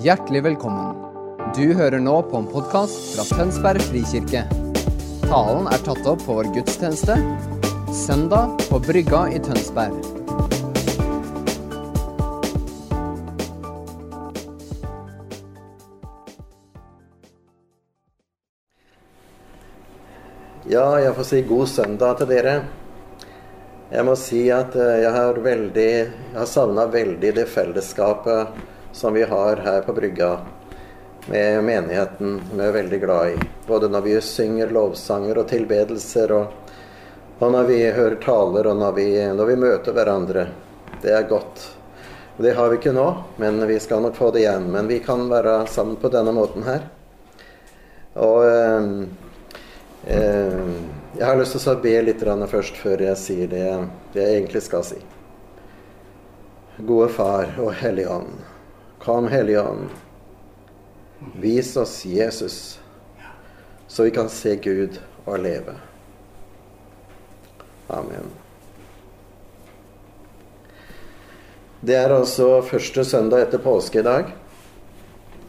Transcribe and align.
Hjertelig 0.00 0.40
velkommen. 0.46 0.94
Du 1.52 1.74
hører 1.76 2.00
nå 2.00 2.14
på 2.30 2.38
en 2.38 2.46
podkast 2.48 3.10
fra 3.12 3.24
Tønsberg 3.36 3.82
frikirke. 3.84 4.46
Talen 5.26 5.66
er 5.68 5.82
tatt 5.84 6.06
opp 6.08 6.22
på 6.24 6.36
vår 6.38 6.48
gudstjeneste 6.54 7.18
søndag 7.92 8.54
på 8.70 8.78
Brygga 8.86 9.26
i 9.28 9.42
Tønsberg. 9.44 9.98
Ja, 20.64 20.96
jeg 21.04 21.12
får 21.20 21.30
si 21.34 21.44
god 21.52 21.72
søndag 21.76 22.16
til 22.22 22.32
dere. 22.32 22.56
Jeg 23.92 24.08
må 24.08 24.16
si 24.16 24.46
at 24.48 24.80
eh, 24.80 24.98
jeg 25.04 25.14
har 25.20 25.44
veldig 25.44 25.94
har 26.40 26.52
savna 26.56 26.88
veldig 26.88 27.36
det 27.42 27.48
fellesskapet 27.52 28.68
som 28.92 29.14
vi 29.14 29.22
har 29.22 29.56
her 29.56 29.82
på 29.82 29.92
brygga 29.92 30.38
med 31.26 31.64
menigheten 31.64 32.40
vi 32.54 32.64
er 32.64 32.72
veldig 32.72 33.00
glad 33.00 33.28
i. 33.28 33.36
Både 33.66 33.88
når 33.88 34.00
vi 34.00 34.20
synger 34.20 34.70
lovsanger 34.70 35.38
og 35.38 35.48
tilbedelser, 35.48 36.32
og, 36.32 36.72
og 37.38 37.52
når 37.52 37.68
vi 37.68 37.80
hører 37.90 38.16
taler, 38.22 38.66
og 38.66 38.76
når 38.76 38.96
vi, 38.96 39.08
når 39.34 39.52
vi, 39.52 39.56
møter 39.56 39.96
hverandre. 39.96 40.46
Det 41.02 41.12
er 41.14 41.28
godt. 41.28 41.68
Det 42.40 42.54
har 42.56 42.68
vi 42.68 42.80
ikke 42.80 42.96
nå, 42.96 43.06
men 43.36 43.60
vi 43.68 43.78
skal 43.80 44.02
nok 44.02 44.16
få 44.16 44.30
det 44.34 44.44
igjen. 44.44 44.70
Men 44.72 44.88
vi 44.88 44.98
kan 45.04 45.28
være 45.30 45.66
sammen 45.68 46.00
på 46.00 46.08
denne 46.12 46.32
måten 46.32 46.64
her. 46.64 46.86
Og 48.20 48.44
øh, 48.44 48.90
øh, 50.10 50.70
jeg 51.18 51.26
har 51.26 51.38
lyst 51.38 51.58
til 51.58 51.72
å 51.72 51.80
be 51.82 51.94
litt 52.02 52.24
først, 52.24 52.76
før 52.76 53.02
jeg 53.06 53.16
sier 53.16 53.48
det, 53.48 53.66
det 54.14 54.22
jeg 54.24 54.40
egentlig 54.40 54.62
skal 54.62 54.84
si. 54.84 54.98
Gode 56.80 57.10
Far 57.12 57.52
og 57.60 57.74
Hellige 57.76 58.08
Ånd. 58.08 58.49
Kom, 59.04 59.28
Hellige 59.28 59.62
Ånd. 59.62 59.88
Vis 61.40 61.76
oss 61.76 62.06
Jesus, 62.06 62.80
så 63.86 64.02
vi 64.02 64.10
kan 64.10 64.28
se 64.28 64.56
Gud 64.56 64.98
og 65.24 65.38
leve. 65.38 65.74
Amen. 67.86 68.28
Det 71.80 71.96
er 71.96 72.12
altså 72.12 72.60
første 72.62 73.04
søndag 73.04 73.46
etter 73.46 73.62
påske 73.64 74.02
i 74.02 74.04
dag. 74.04 74.34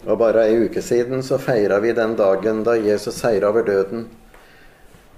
Og 0.05 0.15
bare 0.21 0.45
ei 0.47 0.61
uke 0.63 0.81
siden 0.81 1.19
så 1.23 1.35
feira 1.37 1.81
vi 1.83 1.91
den 1.91 2.15
dagen 2.15 2.63
da 2.63 2.77
Jesus 2.79 3.19
seira 3.19 3.49
over 3.51 3.67
døden, 3.67 4.05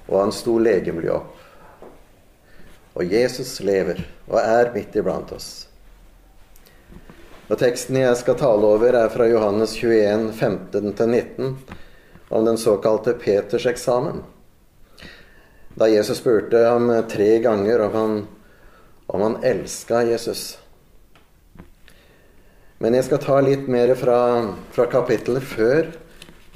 og 0.08 0.18
han 0.24 0.34
sto 0.34 0.58
legemlig 0.58 1.12
opp. 1.14 1.38
Og 2.98 3.14
Jesus 3.14 3.60
lever 3.62 4.02
og 4.26 4.40
er 4.42 4.74
midt 4.74 4.98
iblant 4.98 5.36
oss. 5.38 5.52
Og 7.52 7.60
Teksten 7.60 7.98
jeg 8.00 8.16
skal 8.16 8.38
tale 8.40 8.68
over, 8.76 8.96
er 8.96 9.12
fra 9.12 9.28
Johannes 9.28 9.76
21, 9.76 10.30
15-19, 10.40 11.56
om 12.30 12.46
den 12.46 12.58
såkalte 12.58 13.14
Peterseksamen. 13.20 14.24
Da 15.76 15.90
Jesus 15.92 16.22
spurte 16.22 16.62
ham 16.64 16.88
tre 17.12 17.40
ganger 17.44 17.82
om 17.88 17.94
han, 17.98 18.16
om 19.08 19.22
han 19.22 19.38
elska 19.44 20.04
Jesus. 20.08 20.58
Men 22.78 22.96
jeg 22.96 23.10
skal 23.10 23.22
ta 23.24 23.40
litt 23.42 23.68
mer 23.68 23.96
fra, 23.96 24.18
fra 24.72 24.88
kapittelet 24.92 25.44
før, 25.44 25.92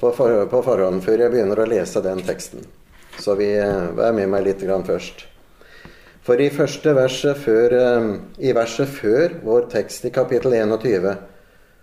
på, 0.00 0.12
for, 0.12 0.44
på 0.48 0.62
forhånd, 0.64 1.02
før 1.04 1.24
jeg 1.24 1.34
begynner 1.34 1.60
å 1.60 1.68
lese 1.68 2.02
den 2.04 2.22
teksten. 2.24 2.64
Så 3.18 3.34
vi, 3.36 3.52
vær 3.98 4.14
med 4.16 4.30
meg 4.30 4.46
litt 4.46 4.62
først. 4.62 5.26
For 6.28 6.36
i 6.44 6.50
verset 6.52 7.38
før, 7.40 7.72
eh, 7.72 8.06
i 8.38 8.52
verset 8.52 8.88
før 8.92 9.38
vår 9.40 9.70
tekst 9.72 10.04
i 10.04 10.10
kapittel 10.12 10.52
21 10.52 11.14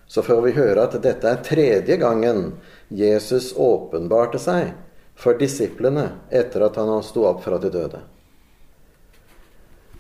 så 0.06 0.22
får 0.22 0.42
vi 0.44 0.52
høre 0.54 0.84
at 0.84 1.02
dette 1.02 1.26
er 1.26 1.40
tredje 1.42 1.96
gangen 1.98 2.52
Jesus 2.94 3.56
åpenbarte 3.58 4.38
seg 4.38 4.76
for 5.18 5.34
disiplene 5.40 6.12
etter 6.30 6.62
at 6.62 6.78
han 6.78 6.92
sto 7.02 7.24
opp 7.26 7.42
fra 7.42 7.58
de 7.58 7.72
døde. 7.74 8.04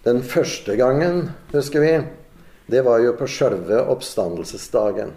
Den 0.05 0.21
første 0.21 0.75
gangen, 0.77 1.31
husker 1.49 1.81
vi, 1.81 1.95
det 2.69 2.83
var 2.85 3.01
jo 3.01 3.15
på 3.17 3.25
sjølve 3.25 3.81
oppstandelsesdagen. 3.95 5.15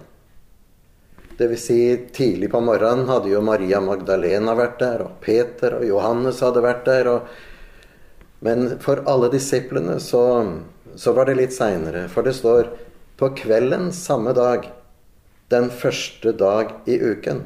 Dvs. 1.37 1.67
Si, 1.67 1.81
tidlig 2.17 2.49
på 2.51 2.65
morgenen 2.65 3.05
hadde 3.13 3.29
jo 3.29 3.45
Maria 3.45 3.83
Magdalena 3.85 4.57
vært 4.57 4.81
der, 4.81 5.05
og 5.05 5.21
Peter 5.21 5.77
og 5.83 5.85
Johannes 5.85 6.41
hadde 6.41 6.65
vært 6.65 6.89
der. 6.89 7.13
og 7.13 7.48
men 8.45 8.79
for 8.83 9.03
alle 9.11 9.31
disiplene 9.33 9.99
så, 10.01 10.23
så 10.95 11.15
var 11.17 11.29
det 11.29 11.39
litt 11.41 11.55
seinere. 11.57 12.07
For 12.13 12.27
det 12.27 12.37
står 12.39 12.71
på 13.19 13.33
kvelden 13.39 13.91
samme 13.95 14.35
dag, 14.37 14.69
den 15.51 15.71
første 15.75 16.33
dag 16.37 16.75
i 16.87 16.99
uken. 17.01 17.43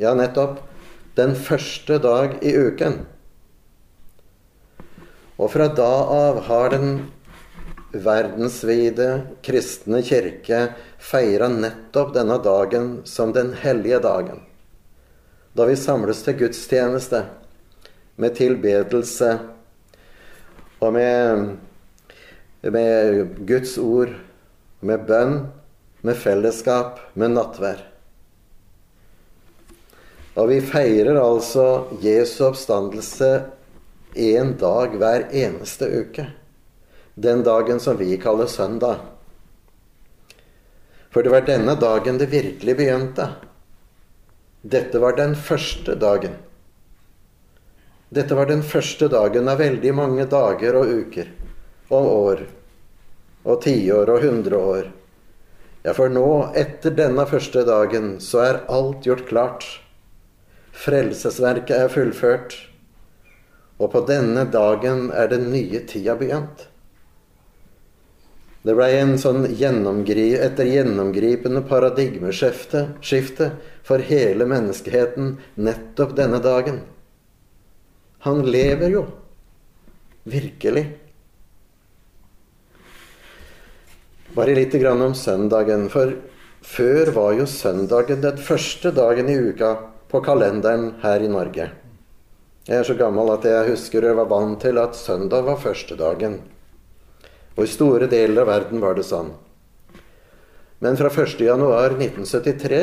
Ja, 0.00 0.14
nettopp. 0.16 0.58
Den 1.16 1.36
første 1.38 1.96
dag 2.02 2.34
i 2.44 2.52
uken. 2.52 3.04
Og 5.36 5.52
fra 5.52 5.68
da 5.72 5.92
av 6.12 6.42
har 6.48 6.72
den 6.72 6.90
verdensvide 7.92 9.08
kristne 9.44 10.02
kirke 10.04 10.60
feira 11.00 11.48
nettopp 11.52 12.12
denne 12.16 12.36
dagen 12.44 12.90
som 13.08 13.32
den 13.32 13.54
hellige 13.60 14.00
dagen. 14.04 14.42
Da 15.56 15.64
vi 15.68 15.76
samles 15.80 16.20
til 16.24 16.36
gudstjeneste 16.42 17.22
med 18.16 18.36
tilbedelse 18.36 19.32
og 20.80 20.92
med, 20.92 21.56
med 22.62 23.36
Guds 23.48 23.76
ord, 23.78 24.12
med 24.80 25.04
bønn, 25.08 25.36
med 26.06 26.18
fellesskap, 26.20 27.00
med 27.14 27.34
nattvær. 27.34 27.82
Og 30.36 30.50
vi 30.52 30.60
feirer 30.60 31.16
altså 31.16 31.86
Jesu 32.04 32.44
oppstandelse 32.50 33.30
én 34.16 34.52
dag 34.60 34.96
hver 35.00 35.28
eneste 35.32 35.88
uke. 35.88 36.26
Den 37.16 37.42
dagen 37.44 37.80
som 37.80 37.96
vi 37.96 38.18
kaller 38.20 38.48
søndag. 38.52 39.00
For 41.08 41.24
det 41.24 41.32
var 41.32 41.46
denne 41.48 41.72
dagen 41.80 42.20
det 42.20 42.28
virkelig 42.28 42.76
begynte. 42.76 43.30
Dette 44.60 45.00
var 45.00 45.16
den 45.16 45.32
første 45.36 45.94
dagen. 45.96 46.36
Dette 48.08 48.36
var 48.38 48.46
den 48.46 48.62
første 48.62 49.08
dagen 49.10 49.48
av 49.50 49.58
veldig 49.58 49.94
mange 49.98 50.28
dager 50.30 50.78
og 50.78 50.92
uker 51.02 51.32
og 51.90 52.06
år 52.12 52.44
og 53.46 53.58
tiår 53.62 54.10
og 54.10 54.22
hundre 54.22 54.60
år. 54.74 54.86
Ja, 55.86 55.92
for 55.94 56.10
nå, 56.10 56.26
etter 56.58 56.94
denne 56.98 57.26
første 57.30 57.62
dagen, 57.66 58.16
så 58.22 58.42
er 58.42 58.62
alt 58.70 59.06
gjort 59.06 59.26
klart. 59.28 59.66
Frelsesverket 60.74 61.76
er 61.76 61.92
fullført. 61.92 62.56
Og 63.78 63.92
på 63.92 64.02
denne 64.08 64.46
dagen 64.50 65.12
er 65.14 65.30
den 65.30 65.46
nye 65.52 65.82
tida 65.86 66.16
begynt. 66.18 66.66
Det 68.66 68.74
blei 68.74 68.98
sånn 69.22 69.46
gjennomgri 69.54 70.32
etter 70.42 70.66
gjennomgripende 70.66 71.62
paradigmeskifte 71.70 73.50
for 73.86 74.02
hele 74.10 74.48
menneskeheten 74.50 75.36
nettopp 75.54 76.16
denne 76.18 76.42
dagen. 76.42 76.82
Han 78.26 78.42
lever 78.42 78.90
jo. 78.90 79.04
Virkelig. 80.26 80.82
Bare 84.34 84.56
litt 84.58 84.74
om 84.90 85.14
søndagen. 85.14 85.86
For 85.88 86.10
før 86.66 87.12
var 87.14 87.36
jo 87.38 87.46
søndagen 87.46 88.24
den 88.24 88.42
første 88.42 88.90
dagen 88.90 89.30
i 89.30 89.38
uka 89.38 89.76
på 90.10 90.24
kalenderen 90.26 90.96
her 91.04 91.22
i 91.22 91.30
Norge. 91.30 91.70
Jeg 92.66 92.82
er 92.82 92.82
så 92.90 92.98
gammel 92.98 93.30
at 93.30 93.46
jeg 93.46 93.70
husker 93.70 94.02
jeg 94.02 94.18
var 94.18 94.26
vant 94.26 94.58
til 94.58 94.82
at 94.82 94.98
søndag 94.98 95.46
var 95.46 95.62
første 95.62 95.94
dagen. 95.94 96.40
Og 97.54 97.62
i 97.62 97.70
store 97.70 98.10
deler 98.10 98.42
av 98.42 98.50
verden 98.50 98.82
var 98.82 98.98
det 98.98 99.06
sånn. 99.06 99.30
Men 100.82 100.98
fra 100.98 101.14
1.1.1973 101.14 102.82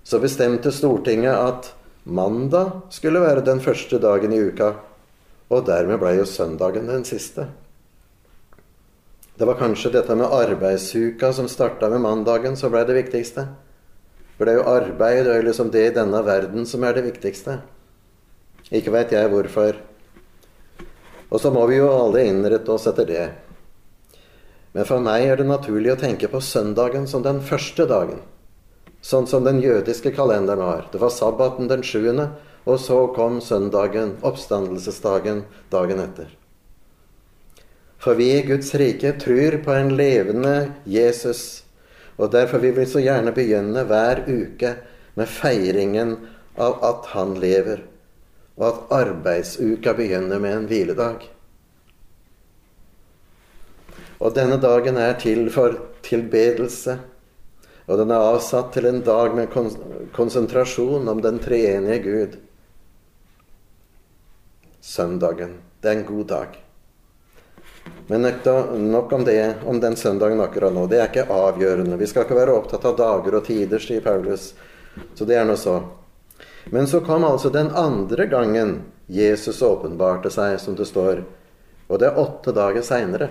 så 0.00 0.24
bestemte 0.24 0.72
Stortinget 0.72 1.36
at 1.36 1.75
Mandag 2.06 2.84
skulle 2.94 3.18
være 3.18 3.42
den 3.42 3.58
første 3.58 3.98
dagen 3.98 4.30
i 4.30 4.38
uka, 4.38 4.68
og 5.50 5.64
dermed 5.66 5.98
ble 5.98 6.12
jo 6.20 6.26
søndagen 6.30 6.86
den 6.86 7.02
siste. 7.04 7.48
Det 9.34 9.48
var 9.48 9.58
kanskje 9.58 9.90
dette 9.96 10.14
med 10.14 10.30
arbeidsuka 10.30 11.32
som 11.34 11.48
starta 11.50 11.90
med 11.90 12.04
mandagen, 12.04 12.54
som 12.56 12.70
ble 12.70 12.84
det 12.86 12.94
viktigste. 13.00 13.48
For 14.36 14.46
det 14.46 14.54
er 14.54 14.60
jo 14.60 14.70
arbeid 14.70 15.32
og 15.32 15.48
liksom 15.48 15.72
det 15.74 15.82
i 15.88 15.96
denne 15.96 16.22
verden 16.22 16.68
som 16.68 16.86
er 16.86 16.94
det 16.94 17.04
viktigste. 17.08 17.58
Ikke 18.70 18.94
veit 18.94 19.10
jeg 19.10 19.32
hvorfor. 19.32 19.82
Og 21.26 21.42
så 21.42 21.50
må 21.50 21.66
vi 21.66 21.80
jo 21.80 21.90
alle 21.90 22.22
innrette 22.30 22.70
oss 22.70 22.86
etter 22.86 23.10
det. 23.10 23.26
Men 24.78 24.86
for 24.86 25.02
meg 25.02 25.26
er 25.26 25.42
det 25.42 25.50
naturlig 25.50 25.96
å 25.96 25.98
tenke 25.98 26.30
på 26.30 26.38
søndagen 26.38 27.10
som 27.10 27.26
den 27.26 27.42
første 27.42 27.90
dagen 27.90 28.22
sånn 29.06 29.28
som 29.30 29.44
den 29.46 29.60
jødiske 29.62 30.10
kalenderen 30.16 30.64
var. 30.66 30.88
Det 30.92 30.98
var 31.02 31.14
sabbaten 31.14 31.70
den 31.70 31.84
sjuende, 31.86 32.30
og 32.66 32.80
så 32.82 33.04
kom 33.14 33.38
søndagen, 33.40 34.16
oppstandelsesdagen, 34.26 35.44
dagen 35.70 36.02
etter. 36.02 36.32
For 38.02 38.18
vi 38.18 38.32
i 38.34 38.42
Guds 38.46 38.74
rike 38.74 39.14
tror 39.20 39.60
på 39.64 39.76
en 39.76 39.94
levende 39.98 40.56
Jesus, 40.84 41.62
Og 42.16 42.30
derfor 42.32 42.58
vil 42.58 42.72
vi 42.72 42.86
så 42.88 43.00
gjerne 43.04 43.32
begynne 43.36 43.82
hver 43.84 44.22
uke 44.24 44.70
med 45.20 45.28
feiringen 45.28 46.14
av 46.56 46.78
at 46.84 47.10
han 47.12 47.34
lever, 47.40 47.82
og 48.56 48.64
at 48.70 48.94
arbeidsuka 49.02 49.92
begynner 49.98 50.40
med 50.40 50.56
en 50.56 50.68
hviledag. 50.70 51.26
Og 54.16 54.32
denne 54.32 54.56
dagen 54.56 54.96
er 54.96 55.18
til 55.20 55.50
for 55.52 55.76
tilbedelse, 56.06 56.96
og 57.86 58.00
den 58.00 58.10
er 58.10 58.28
avsatt 58.32 58.72
til 58.74 58.88
en 58.88 59.02
dag 59.06 59.34
med 59.36 59.52
konsentrasjon 60.16 61.08
om 61.08 61.22
den 61.22 61.38
treenige 61.42 61.98
Gud. 62.02 62.38
Søndagen, 64.82 65.58
det 65.82 65.90
er 65.90 66.00
en 66.00 66.08
god 66.08 66.24
dag. 66.30 66.56
Men 68.06 68.26
nok 68.90 69.12
om 69.12 69.24
det, 69.24 69.54
om 69.66 69.80
den 69.80 69.96
søndagen 69.96 70.40
akkurat 70.40 70.74
nå. 70.74 70.86
Det 70.90 70.98
er 70.98 71.10
ikke 71.10 71.30
avgjørende. 71.30 71.98
Vi 71.98 72.06
skal 72.10 72.26
ikke 72.26 72.38
være 72.38 72.54
opptatt 72.54 72.86
av 72.86 72.96
dager 72.98 73.38
og 73.38 73.46
tider, 73.46 73.82
sier 73.82 74.02
Paulus. 74.02 74.52
Så 75.14 75.26
det 75.26 75.38
er 75.38 75.46
nå 75.46 75.56
så. 75.58 75.80
Men 76.74 76.86
så 76.90 77.00
kom 77.06 77.24
altså 77.24 77.50
den 77.54 77.70
andre 77.70 78.26
gangen 78.26 78.80
Jesus 79.06 79.62
åpenbarte 79.62 80.30
seg, 80.34 80.58
som 80.62 80.74
det 80.78 80.88
står. 80.90 81.22
Og 81.86 82.02
det 82.02 82.10
er 82.10 82.18
åtte 82.18 82.54
dager 82.54 82.82
seinere. 82.82 83.30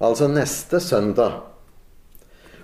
Altså 0.00 0.28
neste 0.28 0.80
søndag. 0.80 1.51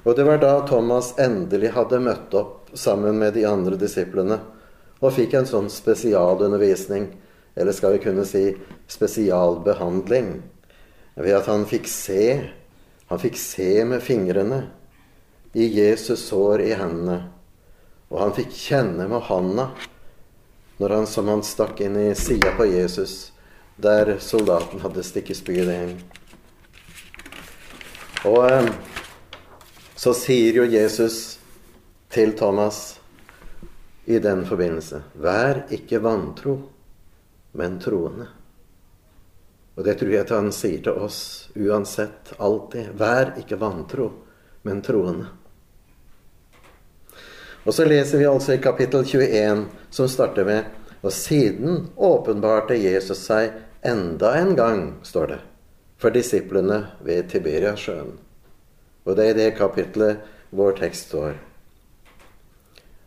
Og 0.09 0.17
det 0.17 0.25
var 0.25 0.39
da 0.41 0.55
Thomas 0.65 1.11
endelig 1.21 1.75
hadde 1.75 1.99
møtt 2.01 2.33
opp 2.39 2.71
sammen 2.73 3.19
med 3.21 3.35
de 3.37 3.43
andre 3.45 3.77
disiplene 3.77 4.39
og 5.03 5.13
fikk 5.13 5.35
en 5.37 5.49
sånn 5.51 5.69
spesialundervisning, 5.69 7.11
eller 7.53 7.77
skal 7.77 7.99
vi 7.99 8.01
kunne 8.07 8.25
si 8.25 8.47
spesialbehandling 8.89 10.31
ved 11.19 11.37
at 11.37 11.51
han 11.53 11.69
fikk 11.69 11.91
se. 11.93 12.25
Han 13.13 13.21
fikk 13.21 13.37
se 13.37 13.85
med 13.85 14.01
fingrene 14.01 14.63
i 15.53 15.69
Jesus 15.77 16.25
sår 16.31 16.65
i 16.65 16.73
hendene. 16.81 17.21
Og 18.09 18.23
han 18.25 18.37
fikk 18.41 18.57
kjenne 18.57 19.11
med 19.13 19.29
handa 19.29 19.71
når 20.81 20.95
han, 20.95 21.07
som 21.11 21.29
han 21.29 21.45
stakk 21.45 21.85
inn 21.85 22.01
i 22.01 22.15
sida 22.17 22.55
på 22.57 22.65
Jesus, 22.71 23.35
der 23.77 24.17
soldaten 24.25 24.81
hadde 24.81 25.05
stikkespydet 25.05 25.83
inn. 25.85 25.97
Og 28.25 28.45
eh, 28.49 28.71
så 29.99 30.15
sier 30.15 30.55
jo 30.55 30.65
Jesus 30.65 31.39
til 32.09 32.37
Thomas 32.39 33.00
i 34.05 34.21
den 34.23 34.45
forbindelse 34.47 35.00
Vær 35.19 35.65
ikke 35.75 35.99
vantro, 35.99 36.53
men 37.59 37.81
troende. 37.83 38.29
Og 39.75 39.83
det 39.83 39.97
tror 39.99 40.12
jeg 40.12 40.23
at 40.23 40.31
han 40.37 40.53
sier 40.55 40.85
til 40.87 41.00
oss 41.03 41.19
uansett, 41.59 42.31
alltid. 42.39 42.93
Vær 42.95 43.33
ikke 43.43 43.59
vantro, 43.59 44.06
men 44.62 44.85
troende. 44.87 45.27
Og 47.67 47.75
så 47.75 47.89
leser 47.91 48.23
vi 48.23 48.31
altså 48.31 48.55
i 48.55 48.62
kapittel 48.62 49.03
21, 49.03 49.67
som 49.91 50.09
starter 50.09 50.47
med 50.47 51.03
Og 51.03 51.11
siden 51.12 51.91
åpenbarte 51.97 52.79
Jesus 52.79 53.27
seg 53.27 53.50
enda 53.83 54.37
en 54.39 54.55
gang, 54.55 54.87
står 55.03 55.27
det, 55.35 55.43
for 55.99 56.15
disiplene 56.15 56.85
ved 57.03 57.31
Tiberiasjøen. 57.35 58.28
Og 59.09 59.17
det 59.17 59.25
er 59.25 59.35
i 59.35 59.39
det 59.39 59.57
kapittelet 59.57 60.25
vår 60.53 60.77
tekst 60.83 61.09
står. 61.09 61.39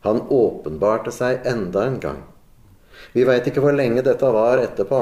Han 0.02 0.24
åpenbarte 0.34 1.14
seg 1.14 1.46
enda 1.46 1.86
en 1.86 2.00
gang. 2.02 2.22
Vi 3.14 3.26
veit 3.28 3.46
ikke 3.48 3.62
hvor 3.62 3.76
lenge 3.78 4.02
dette 4.06 4.34
var 4.34 4.62
etterpå. 4.62 5.02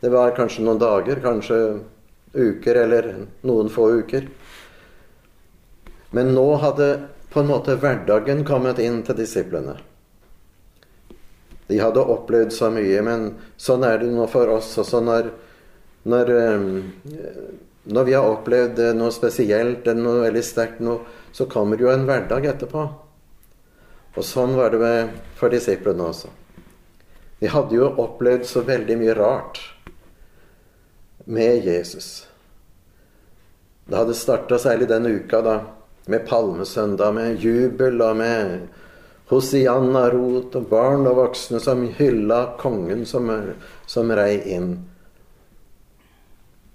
Det 0.00 0.12
var 0.12 0.36
kanskje 0.36 0.64
noen 0.66 0.80
dager, 0.80 1.22
kanskje 1.24 1.60
uker 2.36 2.82
eller 2.84 3.08
noen 3.48 3.72
få 3.72 3.88
uker. 4.02 4.28
Men 6.12 6.34
nå 6.36 6.46
hadde 6.60 6.90
på 7.32 7.40
en 7.40 7.48
måte 7.48 7.78
hverdagen 7.80 8.44
kommet 8.48 8.78
inn 8.80 9.00
til 9.04 9.16
disiplene. 9.16 9.78
De 11.66 11.80
hadde 11.80 12.04
opplevd 12.04 12.52
så 12.54 12.68
mye, 12.70 13.00
men 13.02 13.30
sånn 13.58 13.84
er 13.88 13.98
det 14.04 14.12
nå 14.14 14.28
for 14.30 14.52
oss 14.52 14.68
også 14.78 15.00
når, 15.02 15.32
når, 16.06 16.30
eh, 16.36 16.68
når 17.86 18.04
vi 18.04 18.14
har 18.16 18.26
opplevd 18.26 18.80
noe 18.98 19.14
spesielt, 19.14 19.86
noe 19.94 20.24
veldig 20.24 20.42
sterkt, 20.42 20.80
noe, 20.82 21.04
så 21.32 21.46
kommer 21.50 21.78
jo 21.78 21.90
en 21.92 22.06
hverdag 22.08 22.48
etterpå. 22.50 22.86
Og 24.16 24.24
sånn 24.24 24.56
var 24.56 24.72
det 24.74 24.92
for 25.38 25.52
disiplene 25.52 26.08
også. 26.10 26.32
De 27.38 27.50
hadde 27.52 27.76
jo 27.76 27.90
opplevd 28.00 28.46
så 28.48 28.62
veldig 28.66 28.96
mye 28.98 29.14
rart 29.14 29.60
med 31.26 31.66
Jesus. 31.66 32.26
Det 33.86 33.98
hadde 34.00 34.16
starta 34.18 34.58
særlig 34.58 34.88
den 34.90 35.06
uka 35.06 35.42
da, 35.44 35.56
med 36.06 36.26
palmesøndag, 36.26 37.14
med 37.14 37.44
jubel 37.44 38.00
og 38.02 38.16
med 38.18 38.66
Hosianna-rot 39.30 40.54
og 40.58 40.68
barn 40.70 41.06
og 41.10 41.18
voksne 41.18 41.60
som 41.62 41.84
hylla 41.98 42.56
kongen 42.58 43.04
som, 43.06 43.30
som 43.90 44.12
rei 44.14 44.38
inn. 44.54 44.76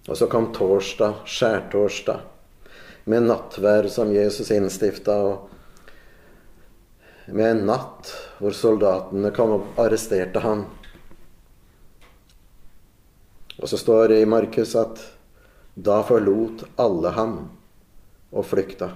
Og 0.10 0.18
så 0.18 0.28
kom 0.28 0.54
torsdag, 0.54 1.14
skjærtorsdag, 1.30 2.20
med 3.06 3.28
nattvær 3.30 3.88
som 3.90 4.14
Jesus 4.14 4.52
innstifta, 4.54 5.18
og 5.22 5.50
med 7.32 7.52
en 7.52 7.66
natt 7.70 8.10
hvor 8.40 8.56
soldatene 8.58 9.32
kom 9.36 9.52
og 9.60 9.82
arresterte 9.82 10.42
ham. 10.42 10.66
Og 13.62 13.70
så 13.70 13.78
står 13.78 14.08
det 14.10 14.22
i 14.24 14.30
Markus 14.30 14.74
at 14.80 15.00
da 15.76 16.02
forlot 16.04 16.66
alle 16.82 17.14
ham 17.16 17.38
og 18.32 18.46
flykta. 18.50 18.90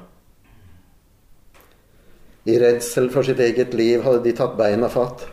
I 2.46 2.58
redsel 2.62 3.10
for 3.14 3.26
sitt 3.26 3.40
eget 3.42 3.74
liv 3.78 4.04
hadde 4.06 4.24
de 4.26 4.34
tatt 4.38 4.58
beina 4.58 4.90
fatt. 4.90 5.26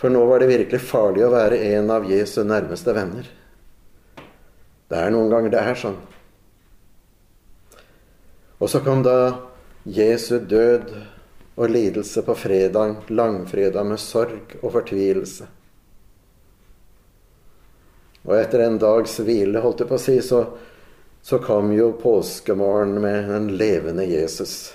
For 0.00 0.12
nå 0.12 0.22
var 0.28 0.40
det 0.40 0.48
virkelig 0.48 0.80
farlig 0.80 1.26
å 1.26 1.32
være 1.34 1.58
en 1.74 1.90
av 1.92 2.06
Jesu 2.08 2.40
nærmeste 2.48 2.94
venner. 2.96 3.26
Det 4.90 4.98
er 4.98 5.12
noen 5.14 5.30
ganger 5.30 5.52
det 5.54 5.62
er 5.62 5.78
sånn. 5.78 6.00
Og 8.60 8.68
så 8.68 8.82
kom 8.84 9.04
da 9.06 9.14
Jesu 9.88 10.40
død 10.44 10.90
og 11.60 11.70
lidelse 11.70 12.24
på 12.26 12.34
fredag, 12.34 13.06
langfredag, 13.08 13.86
med 13.86 14.00
sorg 14.02 14.56
og 14.60 14.74
fortvilelse. 14.74 15.46
Og 18.26 18.34
etter 18.36 18.66
en 18.66 18.76
dags 18.80 19.16
hvile, 19.24 19.62
holdt 19.62 19.84
jeg 19.84 19.88
på 19.88 19.96
å 19.96 20.02
si, 20.02 20.18
så, 20.24 20.42
så 21.22 21.40
kom 21.40 21.72
jo 21.72 21.92
påskemorgen 22.00 22.98
med 23.00 23.32
en 23.32 23.48
levende 23.56 24.04
Jesus. 24.10 24.74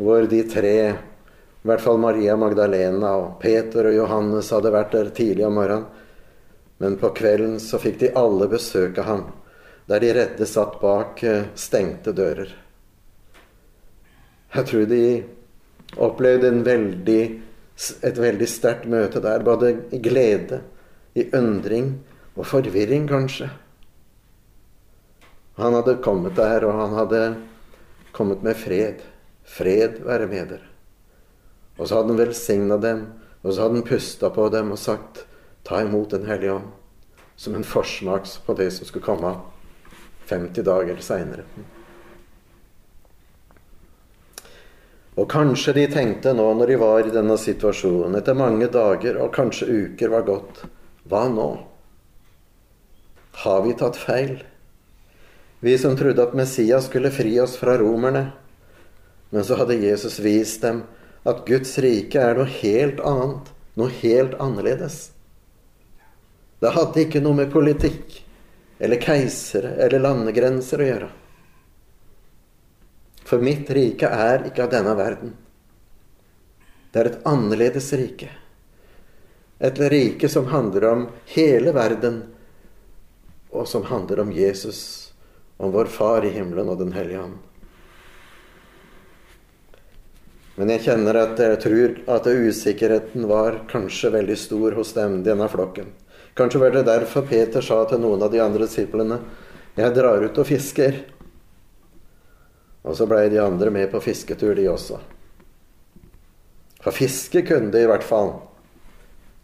Hvor 0.00 0.26
de 0.26 0.42
tre, 0.50 0.76
i 0.90 1.68
hvert 1.68 1.84
fall 1.84 2.00
Maria 2.02 2.34
Magdalena 2.40 3.14
og 3.20 3.36
Peter 3.42 3.92
og 3.92 3.98
Johannes, 4.00 4.50
hadde 4.50 4.74
vært 4.74 4.96
der 4.96 5.12
tidlig 5.14 5.46
om 5.46 5.60
morgenen. 5.60 6.01
Men 6.80 6.96
på 7.00 7.12
kvelden 7.16 7.58
så 7.60 7.78
fikk 7.82 8.00
de 8.00 8.12
alle 8.18 8.48
besøke 8.50 9.04
ham, 9.06 9.26
der 9.90 10.02
de 10.02 10.12
redde 10.16 10.48
satt 10.48 10.78
bak 10.80 11.22
eh, 11.26 11.48
stengte 11.58 12.14
dører. 12.16 12.50
Jeg 14.52 14.68
tror 14.68 14.88
de 14.88 15.04
opplevde 16.02 16.50
veldig, 16.64 17.22
et 18.04 18.18
veldig 18.20 18.48
sterkt 18.48 18.88
møte 18.90 19.20
der, 19.24 19.44
både 19.44 19.74
i 19.92 20.00
glede 20.02 20.62
i 21.14 21.26
undring 21.36 21.94
og 22.36 22.46
forvirring, 22.48 23.06
kanskje. 23.08 23.50
Han 25.60 25.76
hadde 25.76 25.98
kommet 26.04 26.36
der, 26.36 26.64
og 26.64 26.78
han 26.80 26.94
hadde 26.96 27.22
kommet 28.16 28.44
med 28.44 28.56
fred. 28.56 29.02
Fred 29.44 30.00
være 30.06 30.28
med 30.30 30.54
dere. 30.54 30.68
Og 31.78 31.88
så 31.88 31.98
hadde 31.98 32.14
han 32.14 32.20
velsigna 32.20 32.78
dem, 32.80 33.04
og 33.42 33.52
så 33.52 33.64
hadde 33.64 33.80
han 33.80 33.88
pusta 33.88 34.30
på 34.32 34.48
dem 34.52 34.72
og 34.72 34.80
sagt, 34.80 35.24
ta 35.62 35.82
imot 35.82 36.10
Den 36.10 36.26
hellige 36.26 36.52
ånd, 36.52 36.70
som 37.36 37.54
en 37.54 37.64
forsmak 37.64 38.26
på 38.46 38.54
det 38.54 38.70
som 38.70 38.86
skulle 38.86 39.04
komme 39.04 39.36
50 40.26 40.62
dager 40.62 41.00
seinere. 41.00 41.44
Og 45.12 45.28
kanskje 45.30 45.74
de 45.76 45.86
tenkte 45.92 46.32
nå, 46.32 46.46
når 46.56 46.72
de 46.72 46.78
var 46.80 47.04
i 47.04 47.12
denne 47.12 47.36
situasjonen, 47.36 48.16
etter 48.16 48.36
mange 48.38 48.70
dager 48.72 49.18
og 49.20 49.34
kanskje 49.34 49.68
uker 49.68 50.12
var 50.14 50.24
gått, 50.24 50.64
hva 51.04 51.26
nå? 51.28 51.50
Har 53.44 53.60
vi 53.66 53.76
tatt 53.76 53.98
feil? 54.00 54.38
Vi 55.62 55.76
som 55.78 55.94
trodde 55.96 56.24
at 56.24 56.34
Messias 56.34 56.88
skulle 56.88 57.12
fri 57.14 57.36
oss 57.40 57.54
fra 57.60 57.76
romerne. 57.78 58.32
Men 59.30 59.44
så 59.44 59.60
hadde 59.60 59.78
Jesus 59.78 60.18
vist 60.18 60.64
dem 60.64 60.82
at 61.28 61.44
Guds 61.46 61.76
rike 61.80 62.18
er 62.18 62.34
noe 62.34 62.48
helt 62.50 62.98
annet, 63.06 63.52
noe 63.78 63.92
helt 64.00 64.34
annerledes. 64.42 65.11
Det 66.62 66.70
hadde 66.70 67.02
ikke 67.02 67.20
noe 67.24 67.34
med 67.34 67.50
politikk 67.50 68.20
eller 68.82 69.00
keisere 69.02 69.72
eller 69.82 70.02
landegrenser 70.02 70.82
å 70.82 70.86
gjøre. 70.86 71.08
For 73.26 73.42
mitt 73.42 73.70
rike 73.74 74.06
er 74.06 74.46
ikke 74.46 74.68
av 74.68 74.70
denne 74.70 74.92
verden. 74.94 75.32
Det 76.92 77.00
er 77.00 77.08
et 77.10 77.24
annerledes 77.26 77.88
rike. 77.98 78.28
Et 79.62 79.78
rike 79.90 80.28
som 80.30 80.46
handler 80.52 80.86
om 80.90 81.06
hele 81.32 81.72
verden, 81.74 82.20
og 83.50 83.66
som 83.68 83.86
handler 83.88 84.22
om 84.22 84.30
Jesus 84.34 84.82
om 85.56 85.72
vår 85.74 85.90
Far 85.90 86.26
i 86.26 86.30
himmelen 86.34 86.70
og 86.70 86.78
Den 86.78 86.92
hellige 86.92 87.22
ånd. 87.22 87.38
Men 90.58 90.70
jeg 90.74 90.84
kjenner 90.84 91.16
at 91.22 91.40
jeg 91.40 91.58
tror 91.64 91.98
at 92.18 92.26
usikkerheten 92.28 93.26
var 93.30 93.62
kanskje 93.70 94.12
veldig 94.12 94.38
stor 94.38 94.78
hos 94.78 94.92
dem, 94.94 95.22
denne 95.24 95.48
flokken. 95.48 95.90
Kanskje 96.34 96.60
var 96.60 96.70
det 96.70 96.82
derfor 96.88 97.26
Peter 97.28 97.64
sa 97.64 97.82
til 97.88 98.00
noen 98.00 98.22
av 98.24 98.32
de 98.32 98.40
andre 98.40 98.64
disiplene 98.64 99.18
jeg 99.76 99.94
drar 99.96 100.24
ut 100.24 100.38
og 100.38 100.48
fisker. 100.48 101.02
Og 102.82 102.96
så 102.96 103.06
blei 103.08 103.26
de 103.32 103.40
andre 103.40 103.70
med 103.70 103.90
på 103.92 104.00
fisketur, 104.02 104.54
de 104.56 104.66
også. 104.68 104.98
For 106.82 106.96
fiske 106.96 107.44
kunne 107.46 107.70
de 107.72 107.84
i 107.84 107.88
hvert 107.88 108.04
fall, 108.04 108.34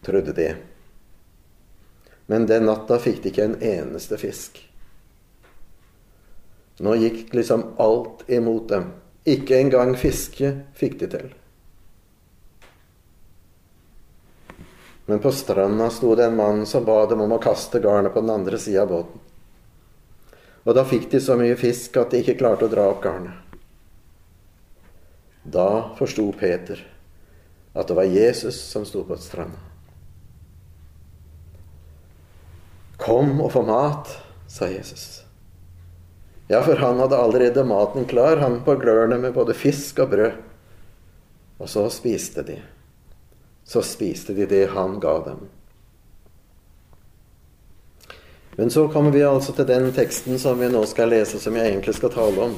trodde 0.05 0.35
de. 0.35 0.49
Men 2.29 2.49
den 2.51 2.67
natta 2.69 2.99
fikk 3.01 3.23
de 3.23 3.33
ikke 3.33 3.47
en 3.47 3.61
eneste 3.65 4.19
fisk. 4.21 4.59
Nå 6.85 6.95
gikk 6.99 7.33
liksom 7.35 7.65
alt 7.81 8.25
imot 8.31 8.69
dem. 8.71 8.91
Ikke 9.29 9.59
engang 9.59 9.95
fiske 9.99 10.53
fikk 10.79 10.99
de 11.01 11.09
til. 11.15 11.31
Men 15.09 15.23
på 15.25 15.33
stranda 15.33 15.89
sto 15.91 16.15
det 16.15 16.27
en 16.29 16.37
mann 16.37 16.67
som 16.69 16.85
ba 16.85 17.07
dem 17.09 17.23
om 17.25 17.33
å 17.33 17.41
kaste 17.41 17.81
garnet 17.81 18.13
på 18.13 18.21
den 18.21 18.35
andre 18.35 18.59
sida 18.61 18.83
av 18.85 18.91
båten. 18.93 19.23
Og 20.69 20.75
da 20.77 20.85
fikk 20.85 21.07
de 21.15 21.21
så 21.25 21.33
mye 21.41 21.57
fisk 21.57 21.97
at 21.97 22.13
de 22.13 22.21
ikke 22.21 22.37
klarte 22.43 22.67
å 22.69 22.73
dra 22.73 22.91
opp 22.91 23.01
garnet. 23.01 23.57
Da 25.49 25.95
forsto 25.97 26.27
Peter 26.37 26.85
at 27.73 27.89
det 27.89 27.97
var 27.97 28.11
Jesus 28.13 28.61
som 28.69 28.85
sto 28.85 29.01
på 29.09 29.17
stranda. 29.17 29.65
Kom 33.01 33.39
og 33.41 33.53
få 33.55 33.63
mat, 33.65 34.13
sa 34.51 34.69
Jesus. 34.69 35.23
Ja, 36.53 36.61
for 36.67 36.77
han 36.85 37.01
hadde 37.01 37.17
allerede 37.17 37.65
maten 37.65 38.05
klar, 38.11 38.43
han 38.45 38.61
på 38.65 38.77
glørne 38.77 39.17
med 39.21 39.33
både 39.37 39.57
fisk 39.57 40.05
og 40.05 40.13
brød. 40.13 40.43
Og 41.65 41.71
så 41.71 41.89
spiste 41.93 42.45
de. 42.45 42.59
Så 43.69 43.83
spiste 43.85 44.33
de 44.35 44.47
det 44.49 44.65
han 44.73 44.97
ga 45.03 45.19
dem. 45.27 45.45
Men 48.57 48.71
så 48.71 48.89
kommer 48.89 49.13
vi 49.15 49.23
altså 49.23 49.53
til 49.55 49.69
den 49.69 49.93
teksten 49.95 50.39
som 50.41 50.59
vi 50.59 50.71
nå 50.73 50.81
skal 50.89 51.13
lese, 51.13 51.39
som 51.39 51.55
jeg 51.55 51.69
egentlig 51.69 51.95
skal 51.95 52.11
tale 52.11 52.49
om. 52.49 52.57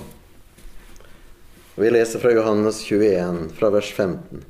Vi 1.75 1.90
leser 1.90 2.23
fra 2.23 2.33
Johannes 2.33 2.81
21, 2.87 3.50
fra 3.59 3.69
vers 3.75 3.90
15. 3.93 4.45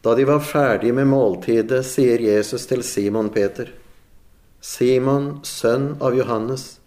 Da 0.00 0.16
de 0.16 0.24
var 0.24 0.40
ferdige 0.40 0.96
med 0.96 1.06
måltidet, 1.12 1.84
sier 1.86 2.22
Jesus 2.24 2.66
til 2.66 2.82
Simon 2.82 3.28
Peter, 3.30 3.70
Simon, 4.60 5.40
sønn 5.44 5.92
av 6.00 6.16
Johannes, 6.16 6.80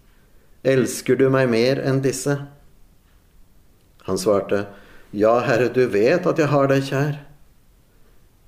Elsker 0.64 1.18
du 1.20 1.26
meg 1.28 1.50
mer 1.52 1.80
enn 1.84 1.98
disse? 2.04 2.38
Han 4.06 4.20
svarte, 4.20 4.62
Ja, 5.12 5.38
Herre, 5.44 5.68
du 5.68 5.84
vet 5.92 6.24
at 6.26 6.40
jeg 6.40 6.48
har 6.48 6.70
deg 6.70 6.86
kjær. 6.88 7.18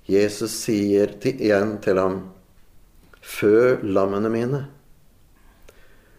Jesus 0.07 0.55
sier 0.63 1.17
til, 1.23 1.41
igjen 1.43 1.77
til 1.83 1.99
ham, 1.99 2.19
Fø 3.27 3.77
lammene 3.83 4.31
mine. 4.31 4.61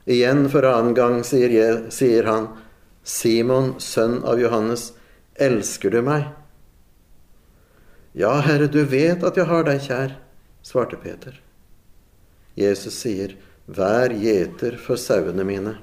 Igjen 0.07 0.49
for 0.51 0.67
annen 0.67 0.95
gang 0.95 1.21
sier, 1.27 1.51
jeg, 1.51 1.85
sier 1.95 2.27
han, 2.27 2.49
Simon, 3.07 3.77
sønn 3.79 4.19
av 4.27 4.41
Johannes, 4.41 4.89
elsker 5.39 5.93
du 5.95 6.01
meg? 6.03 6.27
Ja, 8.17 8.33
Herre, 8.43 8.67
du 8.67 8.81
vet 8.83 9.23
at 9.23 9.39
jeg 9.39 9.47
har 9.47 9.67
deg 9.67 9.83
kjær, 9.83 10.17
svarte 10.65 10.99
Peter. 10.99 11.37
Jesus 12.59 12.99
sier, 13.03 13.37
Vær 13.67 14.13
gjeter 14.15 14.77
for 14.79 14.99
sauene 14.99 15.43
mine. 15.43 15.73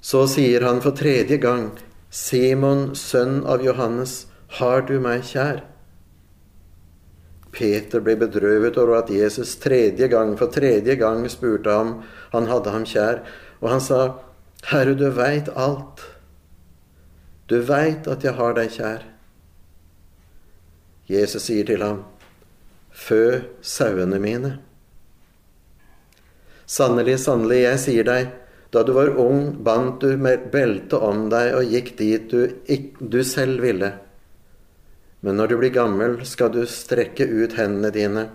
Så 0.00 0.26
sier 0.28 0.64
han 0.68 0.82
for 0.84 0.96
tredje 0.96 1.40
gang, 1.40 1.70
Simon, 2.12 2.92
sønn 2.96 3.40
av 3.48 3.64
Johannes, 3.64 4.27
har 4.56 4.86
du 4.88 4.96
meg 5.02 5.26
kjær? 5.28 5.62
Peter 7.52 8.00
ble 8.04 8.14
bedrøvet 8.20 8.76
over 8.80 9.00
at 9.00 9.10
Jesus 9.12 9.56
tredje 9.60 10.08
gang 10.08 10.34
for 10.38 10.52
tredje 10.52 10.94
gang 11.00 11.24
spurte 11.32 11.72
ham 11.72 11.98
han 12.32 12.48
hadde 12.48 12.72
ham 12.72 12.86
kjær, 12.88 13.22
og 13.60 13.70
han 13.72 13.82
sa, 13.82 14.00
Herre, 14.68 14.94
du 14.94 15.08
veit 15.14 15.48
alt. 15.56 16.04
Du 17.48 17.60
veit 17.64 18.08
at 18.10 18.24
jeg 18.24 18.36
har 18.36 18.56
deg 18.56 18.72
kjær. 18.74 19.04
Jesus 21.08 21.48
sier 21.48 21.64
til 21.68 21.84
ham, 21.84 22.02
Fø 22.92 23.40
sauene 23.62 24.18
mine. 24.20 24.56
Sannelig, 26.68 27.16
sannelig, 27.22 27.62
jeg 27.62 27.80
sier 27.80 28.04
deg, 28.04 28.32
da 28.74 28.82
du 28.84 28.92
var 28.92 29.14
ung, 29.16 29.54
bandt 29.64 30.02
du 30.04 30.18
med 30.20 30.50
belte 30.52 30.98
om 31.00 31.28
deg 31.32 31.54
og 31.56 31.70
gikk 31.72 31.94
dit 31.96 32.28
du, 32.28 32.42
du 33.00 33.22
selv 33.24 33.62
ville. 33.64 33.94
Men 35.20 35.36
når 35.36 35.50
du 35.50 35.56
blir 35.58 35.74
gammel, 35.74 36.20
skal 36.26 36.52
du 36.54 36.62
strekke 36.70 37.26
ut 37.26 37.56
hendene 37.58 37.90
dine, 37.94 38.28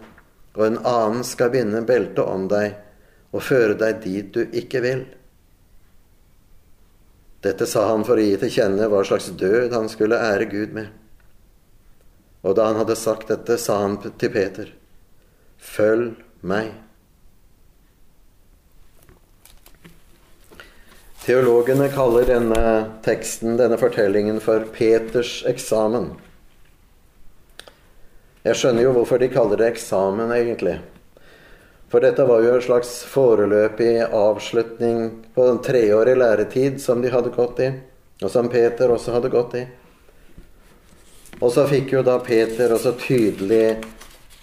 og 0.53 0.65
en 0.67 0.79
annen 0.83 1.23
skal 1.25 1.53
binde 1.53 1.81
beltet 1.87 2.23
om 2.23 2.47
deg 2.51 2.75
og 3.33 3.41
føre 3.41 3.77
deg 3.79 4.01
dit 4.03 4.33
du 4.35 4.43
ikke 4.53 4.83
vil. 4.83 5.05
Dette 7.43 7.67
sa 7.67 7.87
han 7.89 8.05
for 8.07 8.19
å 8.19 8.23
gi 8.23 8.35
til 8.39 8.51
kjenne 8.53 8.87
hva 8.91 9.01
slags 9.07 9.31
død 9.39 9.73
han 9.75 9.89
skulle 9.91 10.21
ære 10.21 10.47
Gud 10.51 10.75
med. 10.75 10.91
Og 12.43 12.55
da 12.55 12.69
han 12.69 12.79
hadde 12.79 12.99
sagt 12.99 13.31
dette, 13.31 13.57
sa 13.59 13.81
han 13.81 13.97
til 14.03 14.31
Peter, 14.31 14.71
Følg 15.63 16.17
meg. 16.43 16.73
Teologene 21.23 21.87
kaller 21.87 22.27
denne 22.27 22.63
teksten, 23.05 23.55
denne 23.55 23.79
fortellingen, 23.79 24.41
for 24.43 24.65
Peters 24.75 25.37
eksamen. 25.47 26.09
Jeg 28.43 28.59
skjønner 28.59 28.83
jo 28.83 28.91
hvorfor 28.97 29.21
de 29.21 29.29
kaller 29.31 29.61
det 29.61 29.69
eksamen, 29.71 30.31
egentlig. 30.35 30.75
For 31.87 32.03
dette 32.03 32.25
var 32.27 32.41
jo 32.43 32.57
en 32.57 32.65
slags 32.65 32.91
foreløpig 33.07 34.01
avslutning 34.11 35.05
på 35.35 35.45
en 35.47 35.61
treårig 35.63 36.17
læretid 36.19 36.81
som 36.83 36.99
de 36.99 37.11
hadde 37.13 37.31
gått 37.31 37.61
i, 37.63 37.69
og 38.19 38.33
som 38.33 38.51
Peter 38.51 38.91
også 38.91 39.15
hadde 39.15 39.31
gått 39.31 39.55
i. 39.61 39.63
Og 41.39 41.55
så 41.55 41.63
fikk 41.71 41.95
jo 41.95 42.03
da 42.03 42.17
Peter 42.23 42.75
også 42.75 42.97
tydelig 42.99 43.79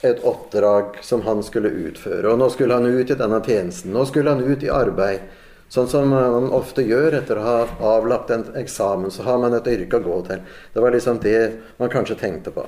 et 0.01 0.25
oppdrag 0.25 1.01
som 1.05 1.21
han 1.29 1.45
skulle 1.45 1.69
utføre. 1.69 2.25
Og 2.33 2.41
nå 2.41 2.49
skulle 2.55 2.81
han 2.81 2.89
ut 2.89 3.11
i 3.13 3.21
denne 3.21 3.45
tjenesten. 3.45 3.93
Nå 3.93 4.09
skulle 4.09 4.33
han 4.33 4.41
ut 4.41 4.65
i 4.65 4.73
arbeid. 4.73 5.29
Sånn 5.71 5.93
som 5.93 6.09
man 6.11 6.49
ofte 6.57 6.83
gjør 6.83 7.21
etter 7.21 7.39
å 7.39 7.45
ha 7.45 7.59
avlagt 7.93 8.33
en 8.33 8.49
eksamen, 8.59 9.13
så 9.13 9.29
har 9.29 9.43
man 9.45 9.55
et 9.55 9.69
yrke 9.71 10.01
å 10.01 10.07
gå 10.09 10.23
til. 10.31 10.41
Det 10.73 10.83
var 10.83 10.97
liksom 10.97 11.21
det 11.23 11.43
man 11.77 11.93
kanskje 11.93 12.17
tenkte 12.25 12.57
på. 12.57 12.65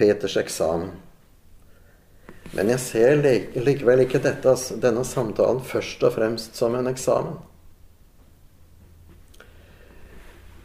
Peters 0.00 0.38
eksamen. 0.40 0.90
Men 2.56 2.72
jeg 2.72 2.82
ser 2.82 3.20
likevel 3.62 4.06
ikke 4.06 4.22
dette, 4.24 4.56
denne 4.82 5.04
samtalen 5.06 5.60
først 5.62 6.02
og 6.02 6.16
fremst 6.16 6.58
som 6.58 6.74
en 6.74 6.90
eksamen. 6.90 7.36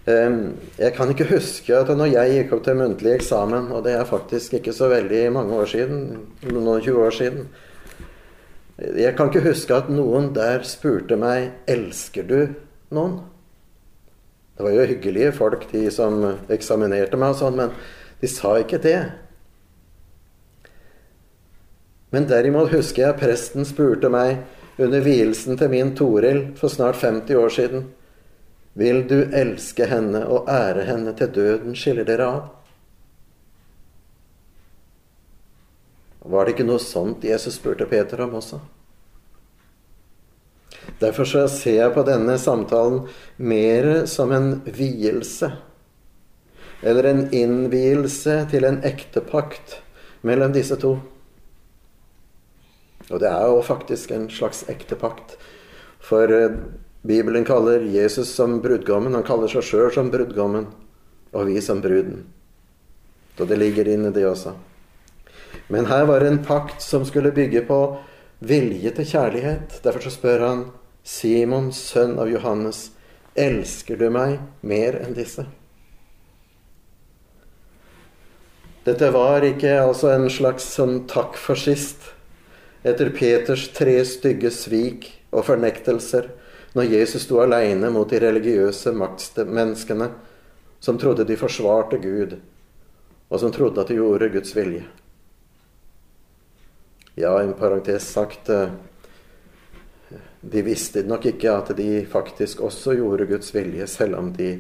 Jeg 0.06 0.92
kan 0.94 1.10
ikke 1.10 1.28
huske 1.32 1.74
at 1.74 1.90
når 1.98 2.12
jeg 2.12 2.34
gikk 2.36 2.52
opp 2.54 2.66
til 2.68 2.78
muntlig 2.78 3.16
eksamen, 3.16 3.72
og 3.74 3.86
det 3.88 3.96
er 3.98 4.06
faktisk 4.06 4.54
ikke 4.60 4.74
så 4.74 4.90
veldig 4.92 5.22
mange 5.34 5.58
år 5.58 5.70
siden, 5.72 6.04
noen 6.46 6.82
20 6.82 7.00
år 7.08 7.16
siden, 7.16 7.48
jeg 8.76 9.16
kan 9.18 9.32
ikke 9.32 9.48
huske 9.48 9.74
at 9.74 9.90
noen 9.90 10.34
der 10.36 10.66
spurte 10.68 11.16
meg 11.18 11.52
'Elsker 11.66 12.28
du 12.28 12.54
noen?' 12.92 13.22
Det 14.58 14.64
var 14.64 14.72
jo 14.72 14.86
hyggelige 14.86 15.32
folk, 15.32 15.72
de 15.72 15.92
som 15.92 16.22
eksaminerte 16.50 17.18
meg 17.18 17.30
og 17.30 17.36
sånn, 17.36 17.56
men 17.56 17.72
de 18.22 18.28
sa 18.28 18.56
ikke 18.58 18.78
det. 18.78 19.12
Men 22.16 22.30
derimot 22.30 22.70
husker 22.72 23.02
jeg 23.10 23.20
presten 23.20 23.66
spurte 23.68 24.08
meg 24.08 24.38
under 24.80 25.02
vielsen 25.04 25.58
til 25.60 25.68
min 25.68 25.90
Toril 26.00 26.46
for 26.56 26.72
snart 26.72 27.02
50 27.02 27.36
år 27.36 27.50
siden 27.52 27.82
Vil 28.80 29.02
du 29.08 29.18
elske 29.36 29.84
henne 29.92 30.22
og 30.32 30.48
ære 30.52 30.86
henne 30.88 31.12
til 31.20 31.34
døden 31.36 31.76
skiller 31.76 32.08
dere 32.08 32.28
av? 32.28 32.46
Var 36.24 36.46
det 36.46 36.54
ikke 36.56 36.68
noe 36.70 36.84
sånt 36.84 37.26
Jesus 37.28 37.58
spurte 37.60 37.88
Peter 37.90 38.24
om 38.24 38.38
også? 38.40 38.62
Derfor 41.02 41.28
så 41.28 41.42
ser 41.52 41.82
jeg 41.82 41.96
på 41.98 42.06
denne 42.08 42.38
samtalen 42.40 43.02
mer 43.38 44.06
som 44.08 44.32
en 44.32 44.62
vielse. 44.64 45.52
Eller 46.80 47.12
en 47.12 47.28
innvielse 47.36 48.38
til 48.52 48.70
en 48.72 48.80
ektepakt 48.88 49.82
mellom 50.24 50.56
disse 50.56 50.80
to. 50.80 50.94
Og 53.12 53.20
det 53.22 53.30
er 53.30 53.46
jo 53.50 53.62
faktisk 53.66 54.12
en 54.12 54.30
slags 54.34 54.64
ekte 54.72 54.98
pakt. 54.98 55.36
For 56.02 56.32
eh, 56.32 56.58
Bibelen 57.06 57.46
kaller 57.46 57.86
Jesus 57.86 58.32
som 58.34 58.62
brudgommen. 58.62 59.14
Han 59.14 59.26
kaller 59.26 59.52
seg 59.52 59.66
sjøl 59.66 59.92
som 59.94 60.10
brudgommen, 60.14 60.66
og 61.34 61.52
vi 61.52 61.62
som 61.62 61.84
bruden. 61.84 62.24
Og 63.38 63.50
det 63.50 63.60
ligger 63.60 63.90
inne, 63.92 64.14
det 64.16 64.26
også. 64.26 64.56
Men 65.68 65.86
her 65.90 66.06
var 66.10 66.20
det 66.20 66.32
en 66.32 66.44
pakt 66.46 66.82
som 66.82 67.06
skulle 67.06 67.34
bygge 67.36 67.62
på 67.68 67.80
vilje 68.40 68.92
til 68.98 69.06
kjærlighet. 69.06 69.80
Derfor 69.84 70.06
så 70.06 70.14
spør 70.14 70.48
han 70.48 70.66
Simon, 71.06 71.70
sønn 71.74 72.18
av 72.18 72.32
Johannes, 72.32 72.90
elsker 73.38 74.00
du 74.00 74.08
meg 74.10 74.40
mer 74.66 74.98
enn 75.04 75.14
disse? 75.14 75.46
Dette 78.86 79.10
var 79.14 79.46
ikke 79.46 79.80
altså 79.82 80.12
en 80.14 80.28
slags 80.30 80.66
sånn 80.76 81.04
takk 81.10 81.38
for 81.42 81.58
sist, 81.58 82.15
etter 82.86 83.10
Peters 83.10 83.70
tre 83.74 83.98
stygge 84.06 84.52
svik 84.54 85.08
og 85.34 85.48
fornektelser 85.48 86.30
når 86.76 86.92
Jesus 86.92 87.24
sto 87.26 87.40
aleine 87.42 87.90
mot 87.90 88.10
de 88.12 88.20
religiøse 88.22 88.92
maktmenneskene 88.94 90.10
som 90.84 91.00
trodde 91.02 91.26
de 91.26 91.38
forsvarte 91.40 91.98
Gud, 91.98 92.36
og 93.30 93.40
som 93.42 93.52
trodde 93.52 93.82
at 93.82 93.90
de 93.90 93.98
gjorde 93.98 94.30
Guds 94.30 94.52
vilje. 94.54 94.84
Ja, 97.18 97.32
en 97.42 97.56
parentes 97.58 98.06
sagt 98.12 98.50
eh, 98.52 98.70
De 100.46 100.62
visste 100.62 101.02
nok 101.08 101.26
ikke 101.26 101.54
at 101.58 101.72
de 101.78 102.04
faktisk 102.06 102.60
også 102.62 102.94
gjorde 103.00 103.26
Guds 103.26 103.50
vilje, 103.56 103.88
selv 103.88 104.20
om 104.20 104.30
de 104.36 104.60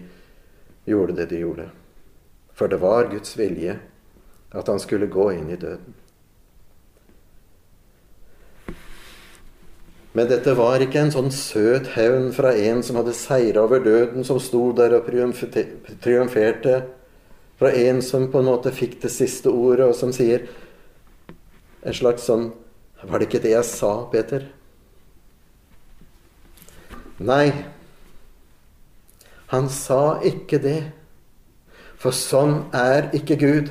gjorde 0.88 1.20
det 1.20 1.27
de 1.29 1.44
gjorde. 1.44 1.67
For 2.58 2.72
det 2.72 2.79
var 2.82 3.12
Guds 3.12 3.38
vilje 3.38 3.75
at 4.50 4.72
han 4.72 4.82
skulle 4.82 5.12
gå 5.12 5.27
inn 5.36 5.51
i 5.53 5.60
døden. 5.62 5.94
Men 10.15 10.29
dette 10.31 10.53
var 10.55 10.79
ikke 10.79 11.01
en 11.03 11.12
sånn 11.12 11.31
søt 11.36 11.89
hevn 11.98 12.29
fra 12.36 12.53
en 12.55 12.79
som 12.88 12.95
hadde 13.01 13.13
seira 13.17 13.65
over 13.65 13.81
døden, 13.84 14.24
som 14.24 14.39
sto 14.39 14.69
der 14.75 14.95
og 14.95 15.10
triumferte. 15.10 16.75
Fra 17.60 17.72
en 17.75 18.00
som 18.03 18.29
på 18.31 18.39
en 18.39 18.48
måte 18.48 18.72
fikk 18.75 19.01
det 19.03 19.12
siste 19.12 19.51
ordet, 19.51 19.89
og 19.89 19.95
som 19.95 20.13
sier 20.15 20.48
en 21.84 21.95
slags 21.95 22.27
sånn 22.27 22.53
Var 23.05 23.19
det 23.22 23.25
ikke 23.27 23.41
det 23.43 23.51
jeg 23.51 23.67
sa, 23.69 23.89
Peter? 24.10 24.48
Nei, 27.22 27.51
han 29.51 29.67
sa 29.69 30.17
ikke 30.25 30.57
det. 30.63 30.79
For 32.01 32.15
sånn 32.15 32.63
er 32.74 33.12
ikke 33.13 33.38
Gud. 33.38 33.69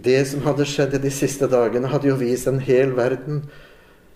Det 0.00 0.22
som 0.28 0.44
hadde 0.46 0.64
skjedd 0.68 0.94
i 0.96 1.02
de 1.02 1.10
siste 1.12 1.48
dagene, 1.50 1.90
hadde 1.90 2.08
jo 2.08 2.16
vist 2.20 2.48
en 2.48 2.60
hel 2.64 2.94
verden 2.96 3.42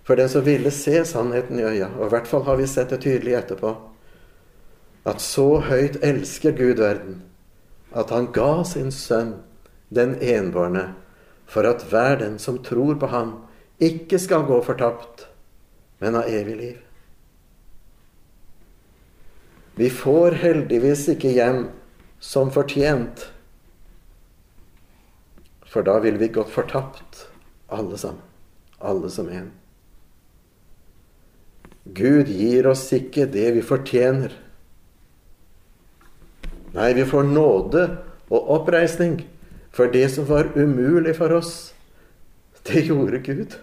for 0.04 0.16
den 0.16 0.30
som 0.32 0.44
ville 0.46 0.70
se 0.72 1.02
sannheten 1.08 1.58
i 1.60 1.66
øya. 1.66 1.90
Og 1.98 2.06
i 2.06 2.12
hvert 2.14 2.28
fall 2.30 2.44
har 2.46 2.60
vi 2.60 2.68
sett 2.70 2.92
det 2.92 3.02
tydelig 3.04 3.36
etterpå. 3.40 3.74
At 5.04 5.20
så 5.20 5.58
høyt 5.66 6.00
elsker 6.04 6.56
Gud 6.56 6.80
verden 6.80 7.22
at 7.94 8.10
han 8.10 8.30
ga 8.34 8.64
sin 8.66 8.90
sønn, 8.90 9.36
den 9.94 10.16
enbårne, 10.18 10.88
for 11.46 11.66
at 11.68 11.84
hver 11.90 12.18
den 12.24 12.40
som 12.42 12.58
tror 12.64 12.96
på 12.98 13.10
ham, 13.12 13.36
ikke 13.78 14.18
skal 14.18 14.46
gå 14.48 14.58
fortapt, 14.66 15.28
men 16.02 16.18
ha 16.18 16.24
evig 16.26 16.56
liv. 16.58 16.80
Vi 19.78 19.90
får 19.90 20.38
heldigvis 20.42 21.06
ikke 21.14 21.34
hjem 21.34 21.64
som 22.22 22.50
fortjent 22.54 23.28
for 25.74 25.82
da 25.82 25.98
ville 25.98 26.18
vi 26.18 26.28
gått 26.28 26.52
fortapt, 26.54 27.26
alle 27.66 27.98
sammen. 27.98 28.22
Alle 28.78 29.10
som 29.10 29.28
en. 29.28 29.50
Gud 31.84 32.28
gir 32.30 32.68
oss 32.70 32.84
ikke 32.94 33.26
det 33.26 33.48
vi 33.56 33.62
fortjener. 33.66 34.36
Nei, 36.76 36.92
vi 36.94 37.06
får 37.10 37.26
nåde 37.26 37.82
og 38.30 38.52
oppreisning 38.54 39.18
for 39.74 39.90
det 39.90 40.06
som 40.14 40.28
var 40.30 40.52
umulig 40.54 41.16
for 41.18 41.34
oss. 41.34 41.72
Det 42.62 42.86
gjorde 42.86 43.18
Gud. 43.26 43.58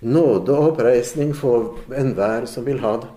Nåde 0.00 0.56
og 0.56 0.72
oppreisning 0.72 1.36
får 1.36 1.92
enhver 2.00 2.48
som 2.48 2.64
vil 2.64 2.80
ha 2.80 2.96
det 3.04 3.12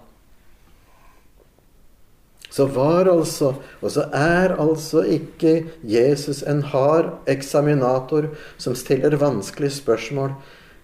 så 2.49 2.65
var 2.65 3.05
altså, 3.05 3.53
og 3.81 3.91
så 3.93 4.07
er 4.15 4.55
altså 4.57 5.03
ikke 5.05 5.67
Jesus 5.85 6.41
en 6.41 6.63
hard 6.71 7.11
eksaminator 7.29 8.31
som 8.57 8.75
stiller 8.75 9.19
vanskelige 9.21 9.77
spørsmål 9.77 10.33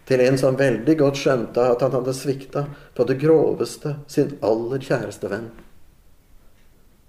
til 0.06 0.21
en 0.21 0.38
som 0.38 0.58
veldig 0.60 0.97
godt 0.99 1.17
skjønte 1.17 1.69
at 1.73 1.82
han 1.82 1.95
hadde 1.97 2.13
svikta 2.13 2.67
på 2.95 3.08
det 3.10 3.17
groveste 3.21 3.95
sin 4.08 4.36
aller 4.45 4.84
kjæreste 4.86 5.32
venn. 5.32 5.49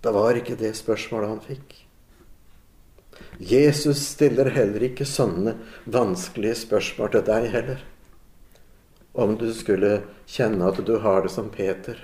Det 0.00 0.12
var 0.14 0.38
ikke 0.38 0.56
det 0.56 0.72
spørsmålet 0.78 1.34
han 1.34 1.44
fikk. 1.44 1.76
Jesus 3.38 4.00
stiller 4.14 4.48
heller 4.54 4.88
ikke 4.88 5.04
sånne 5.08 5.56
vanskelige 5.84 6.62
spørsmål 6.62 7.12
til 7.12 7.24
deg 7.26 7.48
heller. 7.52 7.80
Om 9.16 9.36
du 9.40 9.48
skulle 9.56 9.98
kjenne 10.28 10.68
at 10.68 10.80
du 10.84 10.96
har 11.02 11.24
det 11.24 11.32
som 11.34 11.50
Peter. 11.52 11.98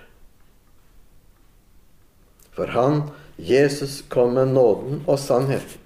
For 2.52 2.72
han, 2.76 3.02
Jesus, 3.36 4.02
kom 4.12 4.34
med 4.36 4.52
nåden 4.52 5.00
og 5.06 5.18
sannheten. 5.18 5.80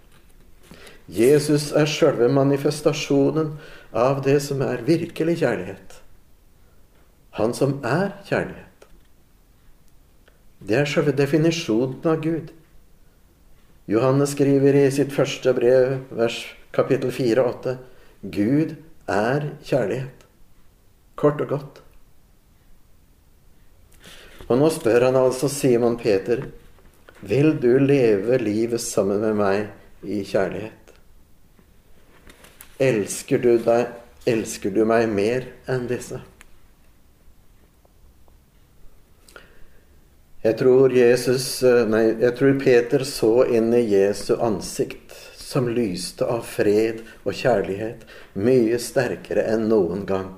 Jesus 1.06 1.70
er 1.78 1.86
sjølve 1.86 2.26
manifestasjonen 2.34 3.52
av 3.94 4.24
det 4.26 4.40
som 4.42 4.62
er 4.66 4.82
virkelig 4.86 5.38
kjærlighet. 5.44 6.00
Han 7.38 7.54
som 7.54 7.78
er 7.86 8.16
kjærlighet. 8.26 8.88
Det 10.66 10.80
er 10.80 10.90
sjølve 10.90 11.14
definisjonen 11.14 12.02
av 12.10 12.18
Gud. 12.24 12.50
Johannes 13.86 14.34
skriver 14.34 14.80
i 14.80 14.86
sitt 14.90 15.14
første 15.14 15.52
brev, 15.54 16.00
vers 16.10 16.40
kapittel 16.74 17.12
4-8, 17.14 17.76
Gud 18.34 18.74
er 19.06 19.52
kjærlighet. 19.62 20.26
Kort 21.14 21.40
og 21.44 21.52
godt. 21.54 21.85
Og 24.46 24.60
nå 24.60 24.70
spør 24.70 25.08
han 25.08 25.18
altså 25.18 25.50
Simon 25.50 25.96
Peter 25.98 26.44
vil 27.26 27.56
du 27.58 27.78
leve 27.82 28.38
livet 28.38 28.80
sammen 28.82 29.22
med 29.24 29.38
meg 29.40 30.06
i 30.06 30.22
kjærlighet. 30.26 30.92
Elsker 32.78 33.40
du 33.42 33.56
deg, 33.64 33.88
elsker 34.28 34.70
du 34.70 34.84
meg 34.86 35.08
mer 35.10 35.48
enn 35.70 35.88
disse? 35.90 36.20
Jeg 40.44 40.58
tror, 40.60 40.92
Jesus, 40.94 41.48
nei, 41.90 42.04
jeg 42.20 42.34
tror 42.38 42.58
Peter 42.60 43.02
så 43.08 43.32
inn 43.50 43.72
i 43.74 43.82
Jesu 43.82 44.36
ansikt, 44.36 45.16
som 45.34 45.66
lyste 45.66 46.28
av 46.28 46.44
fred 46.46 47.00
og 47.24 47.34
kjærlighet, 47.34 48.04
mye 48.38 48.78
sterkere 48.78 49.42
enn 49.50 49.66
noen 49.72 50.04
gang. 50.06 50.34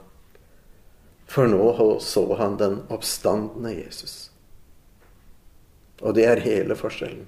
For 1.28 1.46
nå 1.46 1.98
så 2.00 2.24
han 2.40 2.56
den 2.56 2.80
oppstandende 2.88 3.74
Jesus. 3.76 4.30
Og 6.00 6.14
det 6.16 6.24
er 6.24 6.40
hele 6.40 6.76
forskjellen. 6.78 7.26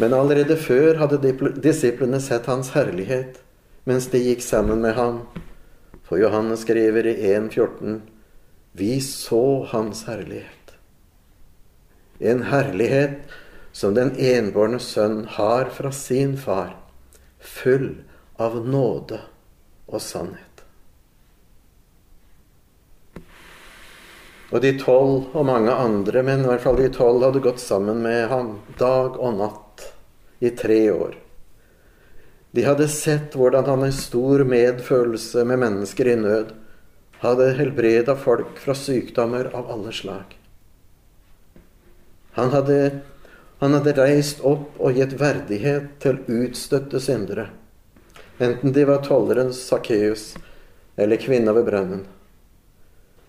Men 0.00 0.14
allerede 0.16 0.56
før 0.56 0.98
hadde 1.00 1.32
disiplene 1.62 2.20
sett 2.20 2.48
hans 2.50 2.72
herlighet 2.76 3.40
mens 3.88 4.06
de 4.12 4.20
gikk 4.22 4.42
sammen 4.44 4.82
med 4.82 4.94
ham. 4.94 5.22
For 6.06 6.20
Johannes 6.20 6.62
skriver 6.66 7.06
i 7.06 7.14
1,14.: 7.32 8.00
Vi 8.72 9.00
så 9.00 9.64
hans 9.70 10.04
herlighet. 10.06 10.76
En 12.20 12.42
herlighet 12.42 13.18
som 13.72 13.94
den 13.94 14.14
enbårne 14.18 14.78
sønn 14.78 15.24
har 15.24 15.70
fra 15.74 15.92
sin 15.92 16.36
far, 16.38 16.76
full 17.40 18.04
av 18.38 18.60
nåde 18.66 19.20
og 19.88 20.00
sannhet. 20.00 20.41
Og 24.52 24.60
de 24.60 24.74
tolv 24.76 25.32
og 25.32 25.46
mange 25.48 25.72
andre, 25.72 26.22
men 26.22 26.44
i 26.44 26.48
hvert 26.50 26.64
fall 26.64 26.76
de 26.76 26.90
tolv, 26.92 27.24
hadde 27.24 27.40
gått 27.44 27.60
sammen 27.62 28.02
med 28.04 28.26
ham 28.28 28.58
dag 28.78 29.16
og 29.16 29.38
natt 29.38 29.86
i 30.44 30.52
tre 30.52 30.82
år. 30.92 31.16
De 32.52 32.66
hadde 32.66 32.88
sett 32.92 33.32
hvordan 33.38 33.64
han 33.64 33.86
i 33.86 33.94
stor 33.96 34.44
medfølelse 34.44 35.46
med 35.48 35.62
mennesker 35.62 36.10
i 36.12 36.18
nød 36.20 36.52
hadde 37.22 37.52
helbreda 37.56 38.16
folk 38.18 38.58
fra 38.60 38.74
sykdommer 38.76 39.48
av 39.56 39.70
alle 39.72 39.92
slag. 39.94 40.36
Han 42.36 42.52
hadde, 42.52 42.78
han 43.62 43.76
hadde 43.78 43.96
reist 43.96 44.42
opp 44.44 44.76
og 44.80 44.98
gitt 45.00 45.14
verdighet 45.20 45.94
til 46.02 46.20
utstøtte 46.28 47.00
syndere, 47.00 47.46
enten 48.42 48.74
de 48.76 48.84
var 48.88 49.04
tollerens 49.06 49.60
Sakkeus 49.68 50.32
eller 51.00 51.20
kvinna 51.22 51.54
ved 51.56 51.70
brønnen. 51.70 52.04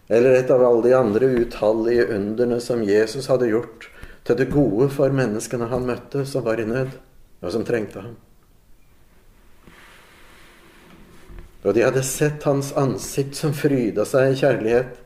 Eller 0.08 0.36
et 0.36 0.52
av 0.52 0.64
alle 0.66 0.84
de 0.84 0.94
andre 0.98 1.30
utallige 1.44 2.10
underne 2.16 2.60
som 2.62 2.84
Jesus 2.84 3.30
hadde 3.32 3.52
gjort 3.52 3.88
til 4.28 4.40
det 4.40 4.52
gode 4.52 4.90
for 4.92 5.14
menneskene 5.16 5.70
han 5.72 5.88
møtte, 5.88 6.26
som 6.28 6.44
var 6.46 6.60
i 6.60 6.68
nød, 6.68 6.92
og 7.44 7.52
som 7.52 7.64
trengte 7.68 8.04
ham. 8.04 8.18
Og 11.64 11.72
de 11.76 11.86
hadde 11.86 12.04
sett 12.04 12.44
hans 12.44 12.74
ansikt 12.80 13.38
som 13.40 13.56
fryda 13.56 14.04
seg 14.08 14.34
i 14.34 14.40
kjærlighet 14.42 15.00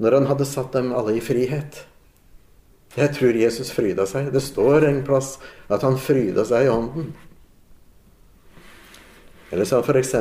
når 0.00 0.16
han 0.16 0.28
hadde 0.30 0.48
satt 0.48 0.72
dem 0.72 0.92
alle 0.96 1.18
i 1.18 1.24
frihet. 1.24 1.82
Jeg 2.96 3.12
tror 3.14 3.36
Jesus 3.36 3.70
fryda 3.74 4.06
seg. 4.08 4.30
Det 4.32 4.40
står 4.42 4.88
en 4.88 5.02
plass 5.04 5.36
at 5.68 5.84
han 5.84 5.98
fryda 6.00 6.46
seg 6.48 6.66
i 6.66 6.72
ånden. 6.72 7.10
Eller 9.52 9.68
sa 9.68 9.82
f.eks. 9.82 10.14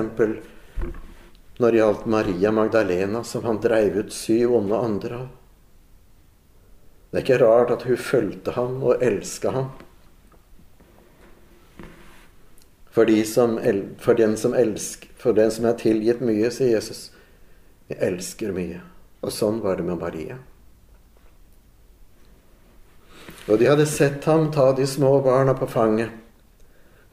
når 1.58 1.72
det 1.72 1.80
gjaldt 1.82 2.06
Maria 2.06 2.52
Magdalena, 2.52 3.24
som 3.24 3.46
han 3.46 3.60
dreiv 3.62 3.98
ut 3.98 4.14
syv 4.14 4.56
onde 4.60 4.78
andre 4.78 5.20
av. 5.24 5.28
Det 7.10 7.20
er 7.20 7.26
ikke 7.26 7.40
rart 7.42 7.72
at 7.74 7.86
hun 7.88 7.98
fulgte 7.98 8.54
ham 8.58 8.82
og 8.84 9.04
elska 9.04 9.54
ham. 9.56 9.70
For, 12.92 13.06
de 13.06 13.24
som, 13.26 13.56
for, 14.02 14.18
den 14.18 14.36
som 14.38 14.54
elsker, 14.58 15.10
for 15.18 15.38
den 15.38 15.52
som 15.54 15.66
er 15.70 15.80
tilgitt 15.80 16.22
mye, 16.22 16.52
sier 16.54 16.76
Jesus, 16.76 17.08
jeg 17.90 18.02
elsker 18.06 18.54
mye. 18.54 18.84
Og 19.26 19.34
sånn 19.34 19.62
var 19.64 19.80
det 19.80 19.88
med 19.88 20.02
Maria. 20.02 20.38
Og 23.48 23.58
de 23.62 23.70
hadde 23.70 23.86
sett 23.90 24.26
ham 24.28 24.50
ta 24.52 24.72
de 24.76 24.86
små 24.90 25.18
barna 25.26 25.56
på 25.58 25.70
fanget 25.72 26.24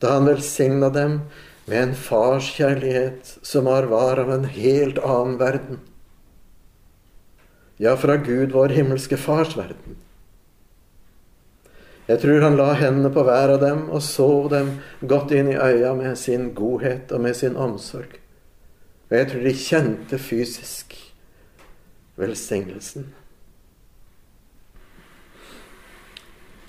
da 0.02 0.16
han 0.16 0.26
velsigna 0.26 0.90
dem 0.92 1.20
med 1.66 1.82
en 1.82 1.94
farskjærlighet 1.96 3.38
som 3.42 3.66
har 3.66 3.88
var 3.88 4.20
av 4.20 4.32
en 4.32 4.44
helt 4.44 4.98
annen 4.98 5.38
verden. 5.40 5.80
Ja, 7.80 7.96
fra 7.96 8.16
Gud, 8.16 8.52
vår 8.52 8.74
himmelske 8.76 9.16
Fars 9.16 9.56
verden. 9.56 9.96
Jeg 12.04 12.20
tror 12.20 12.44
han 12.44 12.58
la 12.60 12.74
hendene 12.76 13.08
på 13.12 13.24
hver 13.24 13.54
av 13.56 13.62
dem 13.64 13.86
og 13.88 14.02
så 14.04 14.28
dem 14.52 14.74
godt 15.08 15.32
inn 15.32 15.48
i 15.54 15.56
øya 15.56 15.94
med 15.96 16.18
sin 16.20 16.50
godhet 16.54 17.12
og 17.16 17.24
med 17.24 17.36
sin 17.36 17.56
omsorg. 17.56 18.18
Og 19.08 19.16
jeg 19.16 19.30
tror 19.30 19.46
de 19.48 19.54
kjente 19.56 20.18
fysisk 20.20 20.96
velsignelsen. 22.20 23.08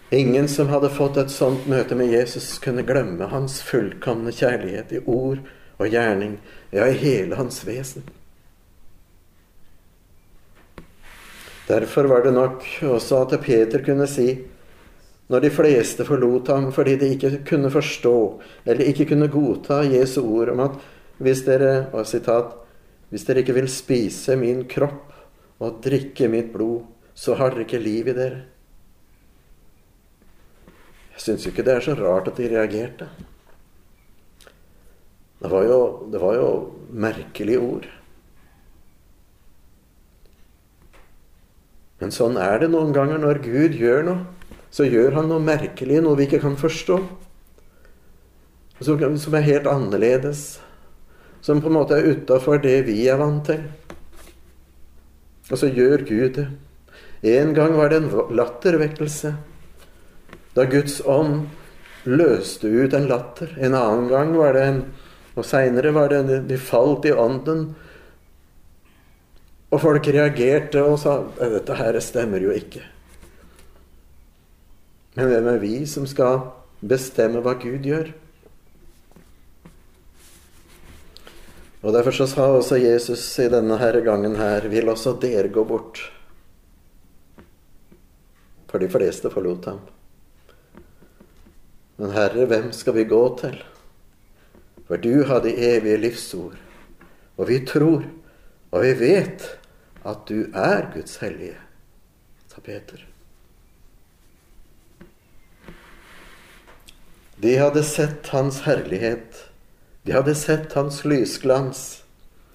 Ingen 0.09 0.47
som 0.47 0.67
hadde 0.69 0.89
fått 0.93 1.17
et 1.17 1.31
sånt 1.33 1.65
møte 1.67 1.95
med 1.97 2.11
Jesus, 2.13 2.59
kunne 2.61 2.85
glemme 2.85 3.25
hans 3.31 3.57
fullkomne 3.65 4.33
kjærlighet 4.35 4.93
i 4.93 5.01
ord 5.05 5.41
og 5.79 5.87
gjerning, 5.89 6.37
ja, 6.69 6.85
i 6.85 6.99
hele 6.99 7.39
hans 7.39 7.63
vesen. 7.65 8.05
Derfor 11.65 12.05
var 12.05 12.21
det 12.21 12.35
nok 12.35 12.61
også 12.85 13.23
at 13.23 13.39
Peter 13.41 13.81
kunne 13.85 14.05
si 14.07 14.29
når 15.25 15.41
de 15.41 15.49
fleste 15.49 16.05
forlot 16.05 16.51
ham 16.53 16.67
fordi 16.73 16.93
de 17.01 17.07
ikke 17.15 17.31
kunne 17.49 17.71
forstå 17.73 18.17
eller 18.65 18.85
ikke 18.85 19.07
kunne 19.09 19.31
godta 19.33 19.81
Jesu 19.89 20.21
ord 20.21 20.53
om 20.53 20.61
at 20.67 20.75
hvis 21.17 21.41
dere, 21.47 21.87
og 21.95 22.05
sitat, 22.05 22.51
hvis 23.09 23.23
dere 23.25 23.41
ikke 23.41 23.55
vil 23.55 23.69
spise 23.71 24.35
min 24.37 24.65
kropp 24.69 25.13
og 25.63 25.79
drikke 25.81 26.27
mitt 26.29 26.51
blod, 26.53 26.83
så 27.15 27.33
har 27.39 27.53
dere 27.53 27.63
ikke 27.65 27.79
liv 27.79 28.11
i 28.11 28.13
dere. 28.13 28.43
Jeg 31.15 31.23
syns 31.23 31.47
ikke 31.49 31.63
det 31.65 31.78
er 31.78 31.84
så 31.86 31.95
rart 31.97 32.28
at 32.30 32.38
de 32.38 32.51
reagerte. 32.51 33.10
Det 35.41 35.51
var 35.51 35.67
jo, 35.67 35.80
det 36.12 36.21
var 36.21 36.38
jo 36.38 36.47
merkelige 36.91 37.62
ord. 37.62 37.89
Men 42.01 42.12
sånn 42.12 42.36
er 42.39 42.60
det 42.62 42.71
noen 42.73 42.91
ganger 42.95 43.21
når 43.21 43.39
Gud 43.45 43.78
gjør 43.80 44.04
noe 44.08 44.23
så 44.75 44.84
gjør 44.84 45.13
han 45.15 45.30
noe 45.32 45.39
merkelig, 45.39 46.01
noe 46.04 46.17
vi 46.19 46.25
ikke 46.28 46.41
kan 46.43 46.58
forstå. 46.60 46.97
Som 48.84 49.38
er 49.38 49.45
helt 49.45 49.69
annerledes. 49.71 50.60
Som 51.45 51.62
på 51.63 51.69
en 51.69 51.78
måte 51.78 51.95
er 51.95 52.10
utafor 52.12 52.60
det 52.60 52.82
vi 52.89 52.97
er 53.08 53.21
vant 53.21 53.45
til. 53.47 53.62
Og 55.47 55.62
så 55.62 55.69
gjør 55.71 56.04
Gud 56.10 56.41
det. 56.41 56.47
En 57.38 57.54
gang 57.56 57.78
var 57.78 57.93
det 57.93 58.01
en 58.01 58.12
lattervekkelse. 58.36 59.32
Da 60.55 60.65
Guds 60.65 61.01
ånd 61.05 61.49
løste 62.07 62.69
ut 62.69 62.93
en 62.93 63.09
latter. 63.09 63.51
En 63.59 63.75
annen 63.75 64.07
gang 64.11 64.35
var 64.37 64.55
det 64.55 64.67
en 64.69 64.85
Og 65.35 65.43
seinere 65.43 65.91
var 65.91 66.13
det 66.13 66.45
de 66.47 66.55
falt 66.55 67.03
i 67.05 67.11
ånden. 67.11 67.73
Og 69.67 69.81
folk 69.83 70.07
reagerte 70.07 70.79
og 70.79 70.99
sa 70.99 71.23
'Dette 71.27 71.75
her 71.75 71.99
stemmer 71.99 72.39
jo 72.39 72.51
ikke'. 72.55 72.85
Men 75.15 75.27
hvem 75.27 75.47
er 75.47 75.57
vi 75.59 75.85
som 75.85 76.07
skal 76.07 76.39
bestemme 76.79 77.41
hva 77.41 77.53
Gud 77.59 77.83
gjør? 77.83 78.13
Og 81.83 81.93
Derfor 81.93 82.11
så 82.11 82.27
sa 82.27 82.47
også 82.47 82.79
Jesus 82.81 83.39
i 83.39 83.49
denne 83.49 83.77
her 83.77 84.01
gangen 84.01 84.35
her 84.35 84.67
Vil 84.67 84.89
også 84.89 85.19
dere 85.21 85.47
gå 85.47 85.63
bort? 85.63 85.99
For 88.67 88.77
de 88.79 88.89
fleste 88.89 89.29
forlot 89.29 89.65
ham. 89.65 89.79
Men 91.95 92.12
Herre, 92.12 92.45
hvem 92.45 92.71
skal 92.75 92.97
vi 92.97 93.08
gå 93.08 93.21
til? 93.39 93.58
For 94.88 95.01
du 95.01 95.23
har 95.25 95.41
de 95.41 95.55
evige 95.55 95.97
livsord. 95.97 96.58
Og 97.38 97.47
vi 97.49 97.60
tror, 97.67 98.03
og 98.71 98.84
vi 98.84 98.93
vet, 98.99 99.47
at 100.05 100.27
du 100.29 100.45
er 100.53 100.88
Guds 100.93 101.17
hellige, 101.23 101.58
sa 102.51 102.62
Peter. 102.63 103.01
De 107.41 107.58
hadde 107.60 107.84
sett 107.84 108.27
hans 108.31 108.62
herlighet. 108.67 109.49
De 110.08 110.13
hadde 110.15 110.36
sett 110.39 110.73
hans 110.77 111.01
lysglans. 111.03 112.03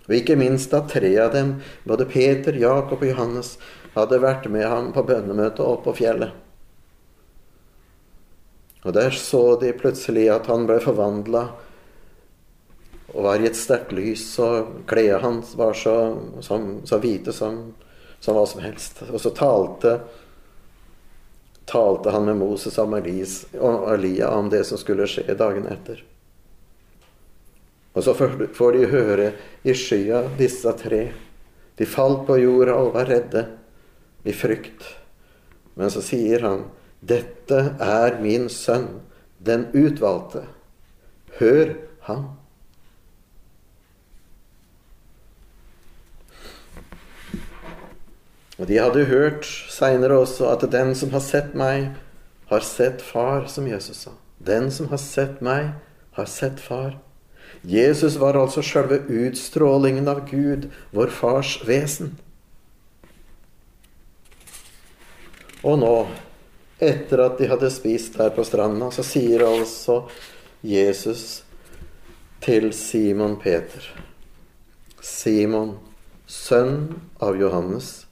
Og 0.09 0.17
ikke 0.17 0.39
minst 0.41 0.73
at 0.75 0.89
tre 0.95 1.11
av 1.21 1.35
dem, 1.35 1.59
både 1.85 2.07
Peter, 2.09 2.57
Jakob 2.57 3.03
og 3.03 3.11
Johannes, 3.11 3.57
hadde 3.95 4.23
vært 4.23 4.49
med 4.51 4.65
ham 4.71 4.93
på 4.95 5.05
bønnemøtet 5.07 5.61
oppe 5.67 5.91
på 5.91 5.99
fjellet. 6.01 6.33
Og 8.83 8.95
der 8.97 9.11
så 9.11 9.57
de 9.61 9.75
plutselig 9.77 10.29
at 10.33 10.49
han 10.49 10.65
ble 10.69 10.79
forvandla 10.81 11.45
og 13.11 13.25
var 13.27 13.43
i 13.43 13.49
et 13.49 13.59
sterkt 13.59 13.91
lys, 13.93 14.23
og 14.39 14.87
klærne 14.89 15.19
hans 15.25 15.57
var 15.59 15.75
så, 15.75 15.95
som, 16.47 16.77
så 16.87 17.01
hvite 17.03 17.35
som, 17.35 17.73
som 18.23 18.39
hva 18.39 18.45
som 18.47 18.63
helst. 18.63 19.03
Og 19.11 19.19
så 19.21 19.35
talte 19.35 19.99
talte 21.71 22.11
han 22.11 22.25
med 22.27 22.39
Moses 22.41 22.79
og 22.79 23.93
Elia 23.95 24.31
om 24.35 24.49
det 24.51 24.65
som 24.67 24.79
skulle 24.79 25.07
skje 25.07 25.37
dagen 25.39 25.69
etter. 25.71 26.03
Og 27.95 28.05
så 28.07 28.15
får 28.15 28.73
de 28.75 28.89
høre 28.91 29.29
i 29.63 29.75
skya 29.75 30.25
disse 30.39 30.73
tre. 30.79 31.03
De 31.79 31.87
falt 31.87 32.25
på 32.27 32.39
jorda 32.39 32.75
og 32.79 32.95
var 32.95 33.07
redde 33.11 33.45
i 34.27 34.35
frykt. 34.35 34.83
Men 35.79 35.91
så 35.95 36.03
sier 36.05 36.43
han, 36.47 36.67
'Dette 37.01 37.77
er 37.81 38.21
min 38.21 38.49
sønn, 38.49 39.01
den 39.39 39.67
utvalgte. 39.75 40.45
Hør 41.39 41.75
ham.' 42.09 42.29
Og 48.61 48.69
de 48.69 48.77
hadde 48.77 49.05
hørt 49.09 49.47
seinere 49.73 50.19
også 50.21 50.51
at 50.53 50.67
den 50.73 50.93
som 50.95 51.15
har 51.17 51.23
sett 51.25 51.55
meg, 51.57 51.95
har 52.51 52.61
sett 52.61 53.01
far, 53.03 53.47
som 53.49 53.67
Jesus 53.67 54.05
sa. 54.05 54.11
Den 54.37 54.69
som 54.71 54.91
har 54.93 55.01
sett 55.01 55.41
meg, 55.41 55.71
har 56.13 56.29
sett 56.29 56.61
far. 56.61 56.99
Jesus 57.65 58.19
var 58.21 58.37
altså 58.37 58.63
sjølve 58.65 59.01
utstrålingen 59.09 60.09
av 60.09 60.27
Gud, 60.29 60.69
vår 60.93 61.13
fars 61.15 61.57
vesen. 61.65 62.19
Og 65.65 65.81
nå, 65.81 65.95
etter 66.81 67.25
at 67.27 67.39
de 67.39 67.49
hadde 67.51 67.71
spist 67.73 68.19
der 68.19 68.33
på 68.35 68.45
stranda, 68.47 68.91
så 68.93 69.05
sier 69.07 69.45
altså 69.47 70.03
Jesus 70.65 71.43
til 72.45 72.73
Simon 72.77 73.37
Peter 73.41 73.91
Simon, 75.01 75.79
sønn 76.29 77.01
av 77.25 77.39
Johannes, 77.41 78.05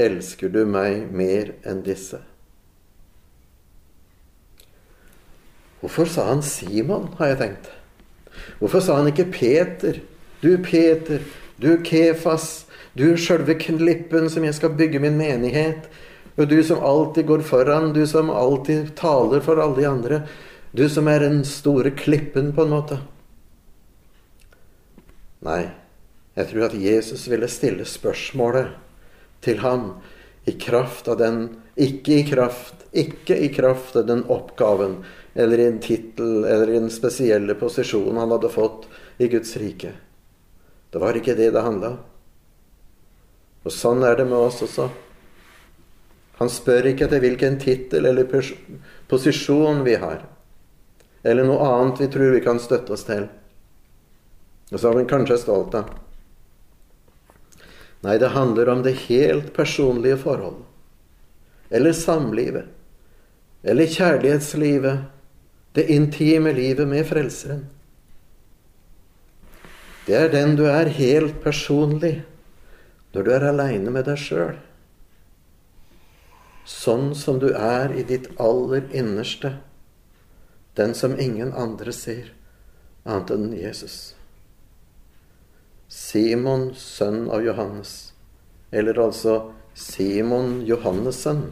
elsker 0.00 0.50
du 0.52 0.62
meg 0.68 1.10
mer 1.10 1.52
enn 1.66 1.82
disse? 1.84 2.20
Hvorfor 5.80 6.08
sa 6.12 6.28
han 6.28 6.42
Simon, 6.44 7.08
har 7.18 7.32
jeg 7.32 7.40
tenkt. 7.40 7.70
Hvorfor 8.60 8.84
sa 8.84 8.98
han 9.00 9.10
ikke 9.10 9.30
Peter? 9.32 9.98
Du 10.40 10.52
Peter, 10.62 11.24
du 11.60 11.72
Kefas, 11.84 12.66
du 12.94 13.16
sjølve 13.18 13.56
klippen 13.60 14.30
som 14.30 14.44
jeg 14.46 14.56
skal 14.56 14.76
bygge 14.76 15.00
min 15.02 15.18
menighet. 15.18 15.88
Og 16.40 16.48
du 16.48 16.62
som 16.64 16.80
alltid 16.80 17.26
går 17.28 17.42
foran, 17.44 17.92
du 17.92 18.06
som 18.08 18.30
alltid 18.32 18.94
taler 18.96 19.42
for 19.44 19.60
alle 19.60 19.76
de 19.76 19.84
andre. 19.84 20.20
Du 20.72 20.86
som 20.88 21.08
er 21.10 21.20
den 21.20 21.42
store 21.44 21.92
klippen, 21.92 22.54
på 22.56 22.64
en 22.64 22.72
måte. 22.72 22.96
Nei, 25.44 25.66
jeg 26.38 26.48
tror 26.48 26.70
at 26.70 26.76
Jesus 26.80 27.26
ville 27.28 27.48
stille 27.48 27.84
spørsmålet 27.84 28.72
til 29.44 29.60
ham 29.60 29.90
i 30.48 30.56
kraft 30.56 31.08
av 31.08 31.20
den 31.20 31.42
Ikke 31.80 32.18
i 32.20 32.24
kraft, 32.28 32.82
ikke 32.92 33.36
i 33.36 33.48
kraft 33.54 33.94
av 33.96 34.08
den 34.08 34.24
oppgaven 34.28 34.98
eller 35.34 35.60
i 35.62 35.68
en 35.70 35.78
tittel 35.80 36.44
eller 36.44 36.68
i 36.68 36.78
den 36.78 36.90
spesielle 36.92 37.54
posisjonen 37.56 38.18
han 38.20 38.34
hadde 38.34 38.50
fått 38.52 38.88
i 39.16 39.28
Guds 39.32 39.54
rike. 39.56 39.94
Det 40.90 41.00
var 41.00 41.16
ikke 41.16 41.36
det 41.38 41.52
det 41.54 41.62
handla 41.64 41.94
om. 41.94 42.02
Og 43.64 43.72
sånn 43.72 44.04
er 44.04 44.18
det 44.18 44.26
med 44.28 44.40
oss 44.40 44.60
også. 44.66 44.90
Han 46.40 46.48
spør 46.48 46.88
ikke 46.90 47.04
etter 47.06 47.20
hvilken 47.20 47.58
tittel 47.60 48.08
eller 48.08 48.28
posisjon 49.10 49.82
vi 49.84 49.98
har, 50.00 50.22
eller 51.20 51.44
noe 51.44 51.66
annet 51.66 52.00
vi 52.00 52.08
tror 52.12 52.32
vi 52.32 52.44
kan 52.44 52.60
støtte 52.62 52.96
oss 52.96 53.04
til. 53.08 53.26
Og 54.70 54.80
som 54.80 54.96
han 54.96 55.08
kanskje 55.10 55.36
er 55.36 55.42
stolt 55.42 55.76
av. 55.76 55.90
Nei, 58.00 58.16
det 58.16 58.32
handler 58.32 58.70
om 58.72 58.84
det 58.86 58.94
helt 59.10 59.50
personlige 59.52 60.16
forhold. 60.22 60.62
Eller 61.68 61.92
samlivet. 61.92 62.70
Eller 63.62 63.90
kjærlighetslivet. 63.90 65.04
Det 65.76 65.84
intime 65.92 66.54
livet 66.56 66.88
med 66.88 67.04
Frelseren. 67.06 67.66
Det 70.06 70.16
er 70.16 70.32
den 70.32 70.56
du 70.58 70.64
er 70.66 70.88
helt 70.90 71.36
personlig 71.44 72.22
når 73.12 73.26
du 73.26 73.30
er 73.34 73.44
aleine 73.50 73.92
med 73.92 74.08
deg 74.08 74.18
sjøl. 74.18 74.56
Sånn 76.64 77.14
som 77.14 77.40
du 77.40 77.50
er 77.54 77.92
i 77.96 78.04
ditt 78.06 78.28
aller 78.40 78.86
innerste. 78.92 79.56
Den 80.78 80.94
som 80.94 81.18
ingen 81.20 81.52
andre 81.52 81.92
ser, 81.92 82.32
annet 83.04 83.32
enn 83.34 83.52
Jesus. 83.56 84.14
Simon, 85.90 86.70
sønn 86.74 87.26
av 87.30 87.42
Johannes. 87.42 88.12
Eller 88.70 88.98
altså 89.02 89.52
Simon 89.74 90.60
Johannessen. 90.66 91.48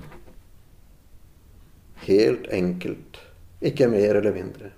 Helt 2.06 2.46
enkelt. 2.54 3.18
Ikke 3.60 3.88
mer 3.90 4.20
eller 4.20 4.32
mindre. 4.32 4.70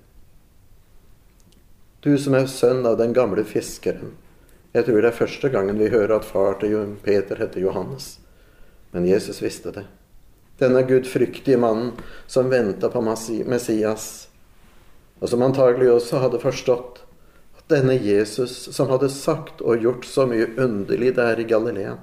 Du 2.00 2.14
som 2.18 2.34
er 2.34 2.48
sønn 2.48 2.86
av 2.88 2.96
den 2.96 3.12
gamle 3.12 3.44
fiskeren. 3.44 4.14
Jeg 4.72 4.86
tror 4.86 5.02
det 5.02 5.10
er 5.10 5.18
første 5.18 5.50
gangen 5.52 5.76
vi 5.76 5.90
hører 5.92 6.16
at 6.16 6.24
far 6.24 6.56
til 6.62 6.94
Peter 7.04 7.36
heter 7.36 7.60
Johannes. 7.60 8.14
Men 8.94 9.04
Jesus 9.04 9.42
visste 9.42 9.74
det. 9.76 9.84
Denne 10.60 10.82
gudfryktige 10.84 11.56
mannen 11.60 11.94
som 12.28 12.50
venta 12.52 12.90
på 12.92 13.00
Messias, 13.02 14.28
og 15.20 15.28
som 15.32 15.44
antagelig 15.44 15.88
også 15.94 16.20
hadde 16.20 16.40
forstått 16.42 17.00
at 17.58 17.64
denne 17.72 17.96
Jesus 17.96 18.68
som 18.74 18.92
hadde 18.92 19.08
sagt 19.12 19.64
og 19.64 19.80
gjort 19.80 20.08
så 20.08 20.26
mye 20.28 20.50
underlig 20.60 21.14
der 21.16 21.40
i 21.40 21.48
Galilea, 21.48 21.96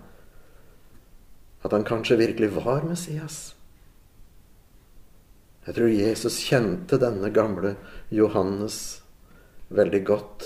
at 1.66 1.74
han 1.74 1.86
kanskje 1.86 2.20
virkelig 2.22 2.54
var 2.58 2.86
Messias. 2.88 3.54
Jeg 5.68 5.76
tror 5.76 5.92
Jesus 5.92 6.40
kjente 6.48 6.98
denne 7.02 7.30
gamle 7.36 7.76
Johannes 8.14 9.02
veldig 9.68 10.00
godt. 10.08 10.46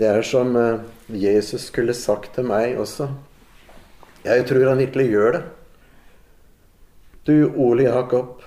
Det 0.00 0.08
er 0.08 0.22
som 0.24 0.54
eh, 0.56 0.80
Jesus 1.12 1.66
skulle 1.68 1.92
sagt 1.92 2.32
til 2.38 2.46
meg 2.48 2.78
også. 2.80 3.10
Jeg 4.24 4.46
tror 4.48 4.70
han 4.70 4.80
virkelig 4.80 5.10
gjør 5.12 5.34
det. 5.34 5.40
Du, 7.28 7.34
Ole 7.60 7.84
Jakob, 7.84 8.40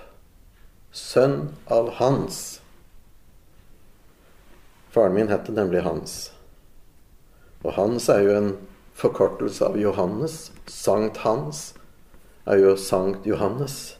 sønn 0.90 1.52
av 1.70 1.92
Hans. 2.00 2.40
Faren 4.96 5.14
min 5.14 5.30
het 5.30 5.52
nemlig 5.54 5.84
Hans. 5.86 6.16
Og 7.62 7.78
Hans 7.78 8.10
er 8.10 8.26
jo 8.26 8.34
en 8.40 8.50
forkortelse 8.98 9.70
av 9.70 9.78
Johannes. 9.78 10.50
Sankt 10.66 11.22
Hans 11.22 11.76
er 12.50 12.64
jo 12.66 12.74
Sankt 12.82 13.30
Johannes. 13.30 13.96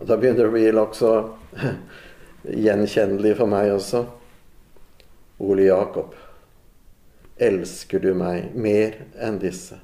Og 0.00 0.08
Da 0.08 0.16
begynner 0.16 0.46
det 0.46 0.48
å 0.48 0.56
bli 0.56 0.74
nokså 0.80 1.12
gjenkjennelig 2.64 3.36
for 3.36 3.52
meg 3.52 3.76
også. 3.76 4.06
Ole 5.42 5.66
Jakob, 5.66 6.14
elsker 7.36 8.02
du 8.02 8.12
meg 8.14 8.54
mer 8.54 9.00
enn 9.18 9.40
disse? 9.42 9.80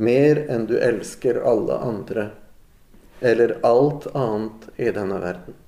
Mer 0.00 0.40
enn 0.48 0.64
du 0.70 0.78
elsker 0.80 1.42
alle 1.44 1.76
andre 1.84 2.30
eller 3.20 3.58
alt 3.68 4.06
annet 4.16 4.70
i 4.80 4.88
denne 4.96 5.18
verden? 5.20 5.58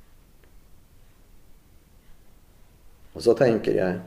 Og 3.12 3.20
så 3.26 3.34
tenker 3.36 3.76
jeg, 3.76 3.98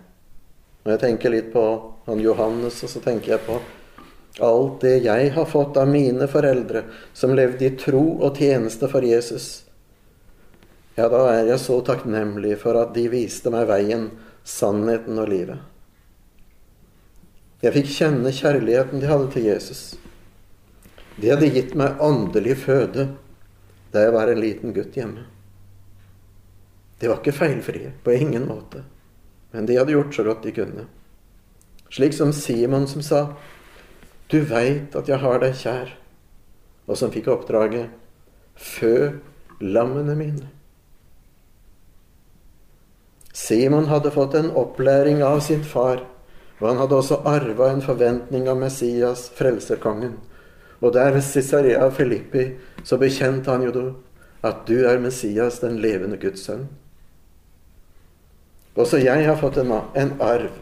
når 0.81 0.95
jeg 0.95 1.03
tenker 1.03 1.33
litt 1.33 1.51
på 1.53 1.65
han 2.07 2.21
Johannes, 2.21 2.81
og 2.81 2.89
så 2.89 3.01
tenker 3.05 3.35
jeg 3.35 3.45
på 3.45 3.59
alt 4.45 4.81
det 4.81 4.97
jeg 5.05 5.29
har 5.37 5.45
fått 5.47 5.77
av 5.79 5.87
mine 5.87 6.27
foreldre 6.27 6.83
som 7.13 7.33
levde 7.37 7.69
i 7.69 7.75
tro 7.79 8.03
og 8.17 8.41
tjeneste 8.41 8.89
for 8.91 9.05
Jesus, 9.05 9.65
ja, 10.95 11.09
da 11.11 11.25
er 11.33 11.49
jeg 11.51 11.59
så 11.59 11.81
takknemlig 11.83 12.55
for 12.61 12.77
at 12.79 12.93
de 12.95 13.05
viste 13.11 13.51
meg 13.51 13.67
veien, 13.67 14.09
sannheten 14.45 15.19
og 15.19 15.29
livet. 15.29 15.59
Jeg 17.63 17.73
fikk 17.73 17.91
kjenne 17.95 18.33
kjærligheten 18.35 19.01
de 19.01 19.09
hadde 19.09 19.29
til 19.33 19.47
Jesus. 19.49 19.83
De 21.17 21.31
hadde 21.31 21.49
gitt 21.49 21.73
meg 21.79 22.01
åndelig 22.03 22.59
føde 22.65 23.07
da 23.93 24.03
jeg 24.03 24.13
var 24.13 24.29
en 24.29 24.41
liten 24.43 24.75
gutt 24.75 24.97
hjemme. 24.97 25.23
De 26.99 27.09
var 27.09 27.21
ikke 27.21 27.35
feilfrie, 27.35 27.93
på 28.03 28.13
ingen 28.15 28.45
måte. 28.47 28.83
Men 29.51 29.67
de 29.67 29.77
hadde 29.79 29.95
gjort 29.95 30.15
så 30.15 30.23
godt 30.27 30.43
de 30.43 30.53
kunne. 30.55 30.85
Slik 31.91 32.15
som 32.15 32.33
Simon 32.35 32.87
som 32.91 33.03
sa 33.05 33.21
du 34.31 34.39
veit 34.49 34.95
at 34.97 35.09
jeg 35.09 35.21
har 35.21 35.39
deg 35.41 35.55
kjær, 35.57 35.91
og 36.89 36.97
som 36.97 37.11
fikk 37.13 37.29
oppdraget 37.33 37.93
Fø 38.55 39.19
lammene 39.61 40.15
mine. 40.17 40.49
Simon 43.35 43.89
hadde 43.91 44.13
fått 44.15 44.33
en 44.33 44.51
opplæring 44.55 45.19
av 45.23 45.41
sin 45.43 45.63
far, 45.67 46.05
og 46.61 46.69
han 46.69 46.77
hadde 46.79 46.95
også 46.95 47.17
arva 47.27 47.67
en 47.73 47.81
forventning 47.83 48.47
av 48.47 48.61
Messias, 48.61 49.27
frelserkongen. 49.35 50.13
Og 50.79 50.93
der 50.95 51.11
ved 51.11 51.25
Cesarea 51.27 51.89
Filippi 51.91 52.45
så 52.83 52.95
bekjente 53.01 53.51
han 53.51 53.65
jo 53.67 53.83
at 54.45 54.63
du 54.69 54.85
er 54.87 55.03
Messias, 55.03 55.59
den 55.59 55.81
levende 55.83 56.15
Guds 56.21 56.45
sønn. 56.47 56.69
Også 58.75 59.01
jeg 59.03 59.27
har 59.27 59.35
fått 59.39 59.59
en, 59.59 59.73
en 59.95 60.15
arv, 60.23 60.55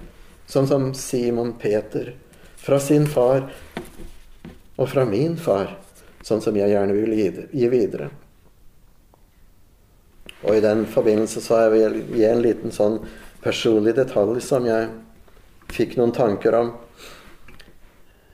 sånn 0.49 0.69
som 0.69 0.89
Simon 0.97 1.53
Peter 1.61 2.15
fra 2.57 2.81
sin 2.81 3.05
far 3.05 3.51
og 4.77 4.89
fra 4.89 5.05
min 5.05 5.37
far, 5.37 5.75
sånn 6.25 6.41
som 6.41 6.57
jeg 6.57 6.73
gjerne 6.73 6.97
vil 6.97 7.13
gi 7.53 7.69
videre. 7.69 8.09
Og 10.43 10.57
i 10.57 10.63
den 10.63 10.85
forbindelse 10.91 11.41
så 11.43 11.63
jeg 11.65 11.73
vil 11.73 11.99
gi 12.17 12.25
en 12.27 12.43
liten 12.43 12.73
sånn 12.75 12.99
personlig 13.43 13.95
detalj 13.97 14.41
som 14.43 14.65
jeg 14.67 14.89
fikk 15.73 15.97
noen 15.99 16.13
tanker 16.15 16.55
om. 16.57 16.71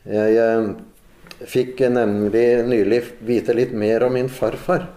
Jeg 0.10 0.38
eh, 0.42 0.70
fikk 1.50 1.84
nemlig 1.94 2.46
nylig 2.68 3.04
vite 3.26 3.56
litt 3.56 3.76
mer 3.78 4.08
om 4.08 4.16
min 4.18 4.30
farfar. 4.30 4.88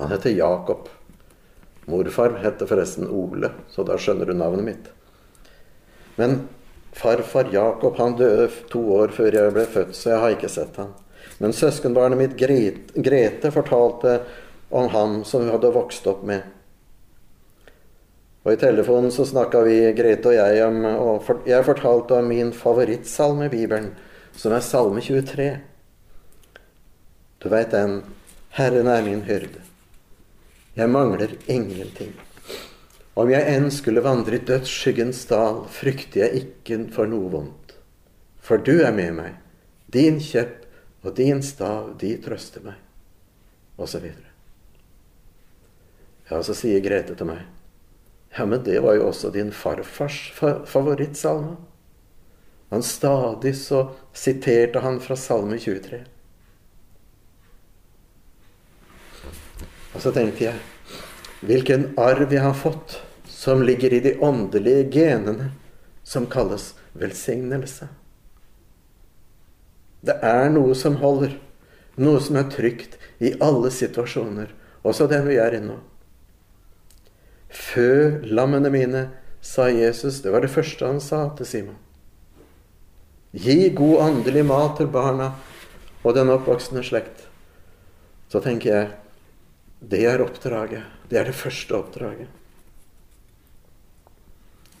Han 0.00 0.10
heter 0.12 0.34
Jakob. 0.34 0.88
Morfar 1.90 2.38
heter 2.42 2.68
forresten 2.70 3.08
Ole, 3.08 3.50
så 3.70 3.82
da 3.86 3.96
skjønner 3.98 4.28
du 4.28 4.34
navnet 4.36 4.66
mitt. 4.66 4.90
Men 6.20 6.42
Farfar 6.92 7.48
Jakob 7.52 7.96
han 7.98 8.16
døde 8.18 8.48
to 8.70 8.82
år 8.98 9.14
før 9.14 9.36
jeg 9.36 9.54
ble 9.54 9.64
født, 9.70 9.94
så 9.96 10.12
jeg 10.12 10.22
har 10.22 10.34
ikke 10.34 10.50
sett 10.52 10.78
han. 10.80 10.92
Men 11.40 11.54
søskenbarnet 11.56 12.18
mitt 12.18 12.36
Grete 12.36 13.52
fortalte 13.54 14.18
om 14.70 14.88
ham 14.88 15.20
som 15.24 15.44
hun 15.44 15.52
hadde 15.52 15.72
vokst 15.74 16.06
opp 16.10 16.22
med. 16.26 16.42
Og 18.42 18.54
I 18.54 18.60
telefonen 18.60 19.12
så 19.12 19.26
snakka 19.28 19.60
vi, 19.66 19.80
Grete 19.92 20.30
og 20.30 20.36
jeg, 20.38 20.62
om 20.64 20.84
og 20.88 21.42
Jeg 21.46 21.66
fortalte 21.66 22.16
om 22.16 22.30
min 22.30 22.52
favorittsalme 22.56 23.50
i 23.50 23.52
Bibelen, 23.52 23.90
som 24.32 24.54
er 24.56 24.64
Salme 24.64 25.02
23. 25.04 25.60
Du 27.40 27.48
veit 27.48 27.70
den 27.70 28.02
'Herren 28.50 28.88
er 28.88 29.02
min 29.02 29.22
hyrde'. 29.22 29.60
Jeg 30.76 30.88
mangler 30.88 31.28
ingenting. 31.46 32.14
Om 33.14 33.30
jeg 33.30 33.56
enn 33.56 33.70
skulle 33.70 34.00
vandre 34.00 34.36
i 34.36 34.38
dødsskyggens 34.38 35.26
dal, 35.26 35.64
frykter 35.68 36.20
jeg 36.20 36.44
ikke 36.44 36.92
for 36.94 37.10
noe 37.10 37.30
vondt. 37.30 37.74
For 38.40 38.56
du 38.56 38.80
er 38.80 38.92
med 38.92 39.12
meg. 39.12 39.34
Din 39.92 40.20
kjepp 40.20 40.64
og 41.04 41.16
din 41.16 41.42
stav, 41.42 41.98
de 42.00 42.16
trøster 42.22 42.64
meg. 42.64 42.78
Og 43.76 43.88
så 43.88 43.98
videre. 43.98 44.29
Ja, 46.30 46.42
så 46.46 46.54
sier 46.54 46.82
Grete 46.84 47.16
til 47.18 47.26
meg 47.26 47.42
Ja, 48.36 48.46
men 48.46 48.62
det 48.66 48.78
var 48.84 48.94
jo 48.94 49.08
også 49.10 49.32
din 49.34 49.50
farfars 49.50 50.30
favorittsalme. 50.38 51.56
Han 52.70 52.84
stadig 52.86 53.56
så 53.58 53.88
siterte 54.14 54.78
han 54.84 55.00
fra 55.02 55.16
Salme 55.18 55.58
23. 55.58 56.04
Og 59.90 60.04
så 60.04 60.12
tenkte 60.14 60.46
jeg 60.46 60.60
Hvilken 61.40 61.88
arv 61.98 62.30
jeg 62.30 62.44
har 62.44 62.54
fått 62.54 63.00
som 63.40 63.62
ligger 63.64 63.92
i 63.96 64.02
de 64.04 64.18
åndelige 64.20 64.84
genene, 64.92 65.50
som 66.04 66.26
kalles 66.26 66.74
velsignelse. 66.92 67.88
Det 70.04 70.16
er 70.22 70.50
noe 70.52 70.74
som 70.76 70.98
holder, 71.00 71.32
noe 71.96 72.20
som 72.20 72.36
er 72.36 72.50
trygt 72.52 72.98
i 73.18 73.32
alle 73.40 73.70
situasjoner, 73.72 74.52
også 74.84 75.08
den 75.08 75.24
vi 75.28 75.38
er 75.40 75.56
i 75.56 75.62
nå. 75.64 75.78
Fø 77.50 78.20
lammene 78.22 78.70
mine, 78.70 79.08
sa 79.40 79.68
Jesus. 79.70 80.22
Det 80.22 80.30
var 80.30 80.44
det 80.44 80.52
første 80.54 80.86
han 80.86 81.00
sa 81.02 81.28
til 81.36 81.46
Simon. 81.46 81.78
Gi 83.32 83.70
god 83.74 84.02
åndelig 84.06 84.44
mat 84.46 84.76
til 84.78 84.90
barna 84.90 85.32
og 86.02 86.14
den 86.14 86.30
oppvoksende 86.30 86.82
slekt. 86.86 87.26
Så 88.30 88.40
tenker 88.40 88.70
jeg 88.70 88.88
Det 89.80 90.04
er 90.04 90.20
oppdraget. 90.20 90.82
Det 91.08 91.18
er 91.18 91.24
det 91.24 91.34
første 91.34 91.74
oppdraget. 91.74 92.28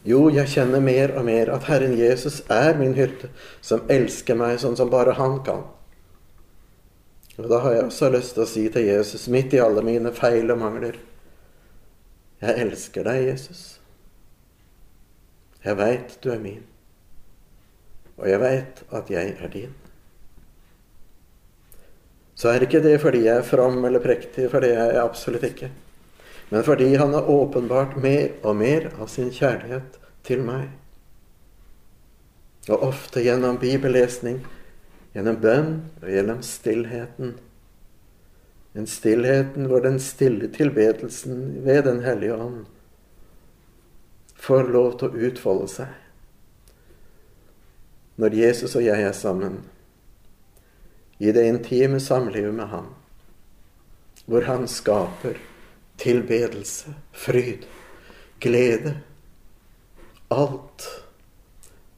Jo, 0.04 0.30
jeg 0.30 0.48
kjenner 0.48 0.80
mer 0.80 1.14
og 1.16 1.24
mer 1.24 1.50
at 1.52 1.64
Herren 1.68 1.96
Jesus 1.98 2.42
er 2.48 2.76
min 2.76 2.94
hyrde, 2.94 3.28
som 3.60 3.84
elsker 3.88 4.36
meg 4.36 4.58
sånn 4.60 4.76
som 4.76 4.90
bare 4.92 5.16
Han 5.16 5.40
kan. 5.44 5.64
Og 7.40 7.48
da 7.48 7.60
har 7.64 7.74
jeg 7.74 7.86
også 7.86 8.10
lyst 8.12 8.34
til 8.36 8.44
å 8.44 8.48
si 8.48 8.66
til 8.68 8.84
Jesus, 8.84 9.28
midt 9.28 9.54
i 9.56 9.60
alle 9.60 9.82
mine 9.84 10.12
feil 10.12 10.52
og 10.52 10.60
mangler 10.60 10.98
Jeg 12.40 12.56
elsker 12.64 13.04
deg, 13.04 13.26
Jesus. 13.28 13.64
Jeg 15.64 15.76
veit 15.76 16.16
du 16.24 16.30
er 16.32 16.40
min. 16.40 16.64
Og 18.16 18.28
jeg 18.28 18.40
veit 18.40 18.82
at 18.96 19.12
jeg 19.12 19.36
er 19.36 19.52
din. 19.52 19.76
Så 22.34 22.48
er 22.48 22.64
ikke 22.64 22.80
det 22.80 22.96
fordi 23.02 23.26
jeg 23.26 23.42
er 23.42 23.44
from 23.44 23.84
eller 23.84 24.00
prektig, 24.00 24.48
for 24.50 24.64
det 24.64 24.72
er 24.72 24.94
jeg 24.94 25.02
absolutt 25.02 25.44
ikke. 25.50 25.68
Men 26.50 26.64
fordi 26.64 26.94
han 26.94 27.12
har 27.12 27.28
åpenbart 27.28 27.98
mer 28.00 28.30
og 28.42 28.56
mer 28.56 28.88
av 28.96 29.10
sin 29.12 29.28
kjærlighet 29.30 29.98
til 30.24 30.40
meg. 30.44 30.70
Og 32.68 32.88
ofte 32.88 33.20
gjennom 33.24 33.60
bibellesning, 33.60 34.40
gjennom 35.14 35.36
bønn 35.42 35.70
og 36.00 36.08
gjennom 36.08 36.42
stillheten. 36.42 37.36
En 38.74 38.86
stillheten 38.86 39.66
hvor 39.66 39.82
den 39.82 39.98
stille 40.00 40.48
tilbedelsen 40.54 41.64
ved 41.64 41.84
Den 41.84 42.02
hellige 42.04 42.36
ånd 42.36 42.66
får 44.40 44.70
lov 44.72 44.94
til 44.98 45.10
å 45.10 45.26
utfolde 45.28 45.66
seg. 45.68 45.90
Når 48.20 48.36
Jesus 48.36 48.76
og 48.76 48.84
jeg 48.84 49.02
er 49.02 49.16
sammen 49.16 49.58
i 51.20 51.32
det 51.32 51.44
intime 51.48 52.00
samlivet 52.00 52.54
med 52.54 52.70
ham, 52.72 52.88
hvor 54.24 54.46
han 54.48 54.68
skaper 54.68 55.36
tilbedelse, 56.00 56.94
fryd, 57.12 57.66
glede, 58.40 58.94
alt, 60.32 60.86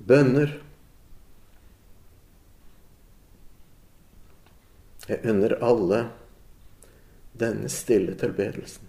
bønner. 0.03 0.57
Jeg 5.07 5.21
unner 5.29 5.55
alle 5.63 6.03
denne 7.39 7.69
stille 7.73 8.15
tilbedelsen. 8.19 8.89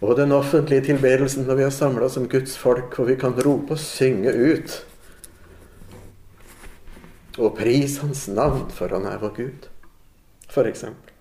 Og 0.00 0.16
den 0.16 0.32
offentlige 0.32 0.80
tilbedelsen 0.80 1.44
når 1.44 1.58
vi 1.58 1.66
har 1.66 1.74
samla 1.76 2.08
som 2.08 2.28
Guds 2.28 2.56
folk, 2.58 2.94
hvor 2.96 3.04
vi 3.04 3.18
kan 3.20 3.36
rope 3.36 3.76
og 3.76 3.78
synge 3.78 4.32
ut. 4.32 4.86
Og 7.38 7.56
prise 7.56 8.00
Hans 8.00 8.28
navn, 8.28 8.70
for 8.70 8.88
Han 8.88 9.06
er 9.06 9.20
vår 9.20 9.34
Gud, 9.36 9.68
eksempel. 10.66 11.12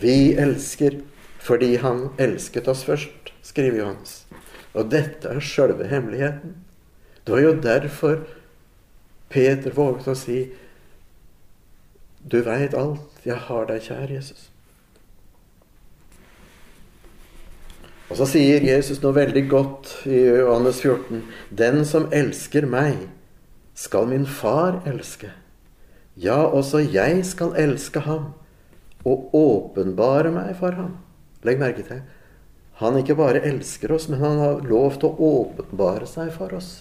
Vi 0.00 0.34
elsker 0.34 1.00
fordi 1.38 1.76
Han 1.76 2.08
elsket 2.18 2.68
oss 2.68 2.84
først, 2.84 3.32
skriver 3.42 3.78
Johans. 3.78 4.24
Og 4.74 4.90
dette 4.90 5.28
er 5.28 5.40
sjølve 5.40 5.86
hemmeligheten. 5.86 6.56
Det 7.24 7.32
var 7.32 7.40
jo 7.40 7.52
derfor 7.60 8.24
Peter 9.28 9.70
våget 9.70 10.08
å 10.08 10.16
si 10.16 10.38
Du 12.24 12.40
veit 12.42 12.74
alt, 12.74 13.20
jeg 13.24 13.36
har 13.48 13.66
deg 13.68 13.84
kjær, 13.84 14.10
Jesus. 14.12 14.48
Og 18.10 18.18
så 18.20 18.28
sier 18.28 18.64
Jesus 18.64 19.00
noe 19.02 19.16
veldig 19.16 19.44
godt 19.50 19.92
i 20.08 20.20
Johannes 20.40 20.80
14. 20.84 21.22
Den 21.50 21.84
som 21.88 22.10
elsker 22.12 22.68
meg, 22.68 23.08
skal 23.74 24.06
min 24.06 24.26
far 24.26 24.82
elske. 24.86 25.32
Ja, 26.14 26.44
også 26.46 26.84
jeg 26.84 27.24
skal 27.26 27.56
elske 27.58 28.04
ham 28.04 28.32
og 29.04 29.32
åpenbare 29.34 30.30
meg 30.32 30.52
for 30.60 30.76
ham. 30.78 30.92
Legg 31.44 31.58
merke 31.60 31.82
til 31.84 32.04
han 32.80 32.96
ikke 32.98 33.14
bare 33.18 33.42
elsker 33.46 33.92
oss, 33.94 34.08
men 34.10 34.22
han 34.22 34.40
har 34.42 34.64
lov 34.66 34.98
til 34.98 35.12
å 35.12 35.28
åpenbare 35.38 36.08
seg 36.10 36.32
for 36.34 36.54
oss. 36.56 36.72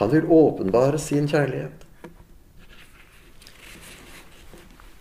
Han 0.00 0.10
vil 0.10 0.26
åpenbare 0.30 0.98
sin 1.02 1.28
kjærlighet. 1.30 1.84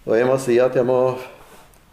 Og 0.07 0.15
jeg 0.15 0.27
må 0.29 0.37
si 0.39 0.55
at 0.63 0.75
jeg 0.79 0.87
må 0.87 1.17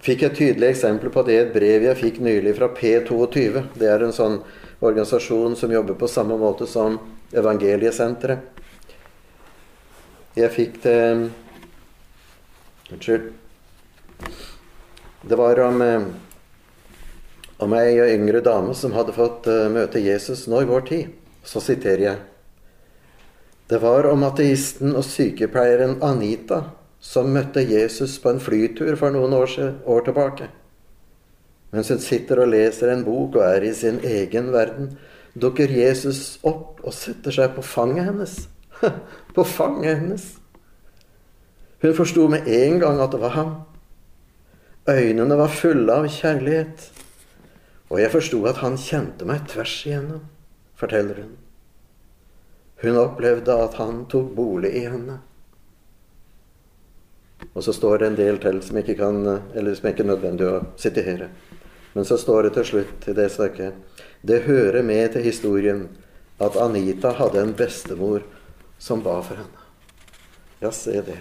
fikk 0.05 0.23
et 0.23 0.37
tydelig 0.39 0.69
eksempel 0.71 1.11
på 1.11 1.25
det 1.27 1.35
i 1.35 1.41
et 1.43 1.55
brev 1.55 1.87
jeg 1.89 1.99
fikk 1.99 2.21
nylig 2.23 2.53
fra 2.55 2.69
P22. 2.71 3.65
Det 3.75 3.89
er 3.91 4.05
en 4.07 4.15
sånn 4.15 4.37
organisasjon 4.79 5.57
som 5.59 5.73
jobber 5.75 5.99
på 5.99 6.11
samme 6.11 6.37
måte 6.39 6.69
som 6.71 7.01
Evangeliesenteret. 7.35 8.53
Jeg 10.39 10.51
fikk 10.55 10.79
det 10.85 10.99
Unnskyld. 12.93 13.33
Det 15.25 15.37
var 15.41 15.61
om, 15.65 15.83
eh, 15.83 16.03
om 17.65 17.73
ei 17.73 18.15
yngre 18.15 18.41
dame 18.45 18.75
som 18.75 18.93
hadde 18.93 19.17
fått 19.17 19.49
eh, 19.49 19.69
møte 19.73 19.99
Jesus 19.99 20.47
nå 20.47 20.63
i 20.63 20.69
vår 20.69 20.87
tid. 20.87 21.09
Så 21.43 21.65
siterer 21.65 22.05
jeg. 22.05 22.19
Det 23.73 23.81
var 23.83 24.07
om 24.07 24.23
ateisten 24.23 24.95
og 24.95 25.03
sykepleieren 25.09 25.97
Anita 26.05 26.61
som 27.05 27.29
møtte 27.33 27.61
Jesus 27.61 28.17
på 28.23 28.33
en 28.33 28.41
flytur 28.41 28.95
for 28.97 29.13
noen 29.13 29.35
år, 29.37 29.53
år 29.85 30.07
tilbake. 30.07 30.49
Mens 31.75 31.91
hun 31.93 32.01
sitter 32.01 32.41
og 32.41 32.53
leser 32.55 32.93
en 32.93 33.05
bok 33.05 33.37
og 33.37 33.45
er 33.45 33.67
i 33.67 33.75
sin 33.77 33.99
egen 34.07 34.53
verden, 34.55 34.95
dukker 35.35 35.69
Jesus 35.69 36.39
opp 36.47 36.81
og 36.85 36.95
setter 36.95 37.35
seg 37.35 37.53
på 37.57 37.65
fanget 37.67 38.09
hennes. 38.09 38.39
på 39.37 39.45
fanget 39.45 39.99
hennes. 39.99 40.27
Hun 41.83 41.97
forsto 41.99 42.29
med 42.33 42.49
en 42.49 42.79
gang 42.81 43.03
at 43.03 43.13
det 43.13 43.21
var 43.21 43.35
ham. 43.37 43.55
Øynene 44.89 45.37
var 45.37 45.53
fulle 45.53 45.93
av 45.93 46.09
kjærlighet. 46.09 46.89
Og 47.91 48.01
jeg 48.01 48.13
forsto 48.15 48.41
at 48.49 48.63
han 48.63 48.79
kjente 48.81 49.29
meg 49.29 49.45
tvers 49.51 49.75
igjennom, 49.85 50.25
forteller 50.79 51.21
hun. 51.21 51.37
Hun 52.81 52.97
opplevde 53.03 53.61
at 53.67 53.77
han 53.81 54.05
tok 54.11 54.33
bolig 54.37 54.73
i 54.79 54.87
henne. 54.89 55.19
Og 57.53 57.65
så 57.65 57.73
står 57.73 57.99
det 57.99 58.07
en 58.07 58.17
del 58.19 58.39
til 58.43 58.63
som 58.65 58.79
ikke 58.81 58.97
kan, 58.99 59.21
som 59.53 59.91
ikke 59.91 60.03
er 60.05 60.11
nødvendig 60.11 60.49
å 60.49 60.63
sitere. 60.81 61.29
Men 61.95 62.07
så 62.09 62.19
står 62.19 62.49
det 62.49 62.55
til 62.57 62.67
slutt 62.71 63.09
i 63.09 63.15
det 63.15 63.29
stykket 63.31 64.01
Det 64.27 64.41
hører 64.49 64.83
med 64.83 65.13
til 65.13 65.23
historien 65.23 65.85
at 66.43 66.57
Anita 66.59 67.13
hadde 67.15 67.43
en 67.43 67.53
bestemor 67.55 68.25
som 68.79 69.03
ba 69.03 69.21
for 69.23 69.39
henne. 69.39 69.63
Ja, 70.61 70.73
se 70.73 71.03
det. 71.07 71.21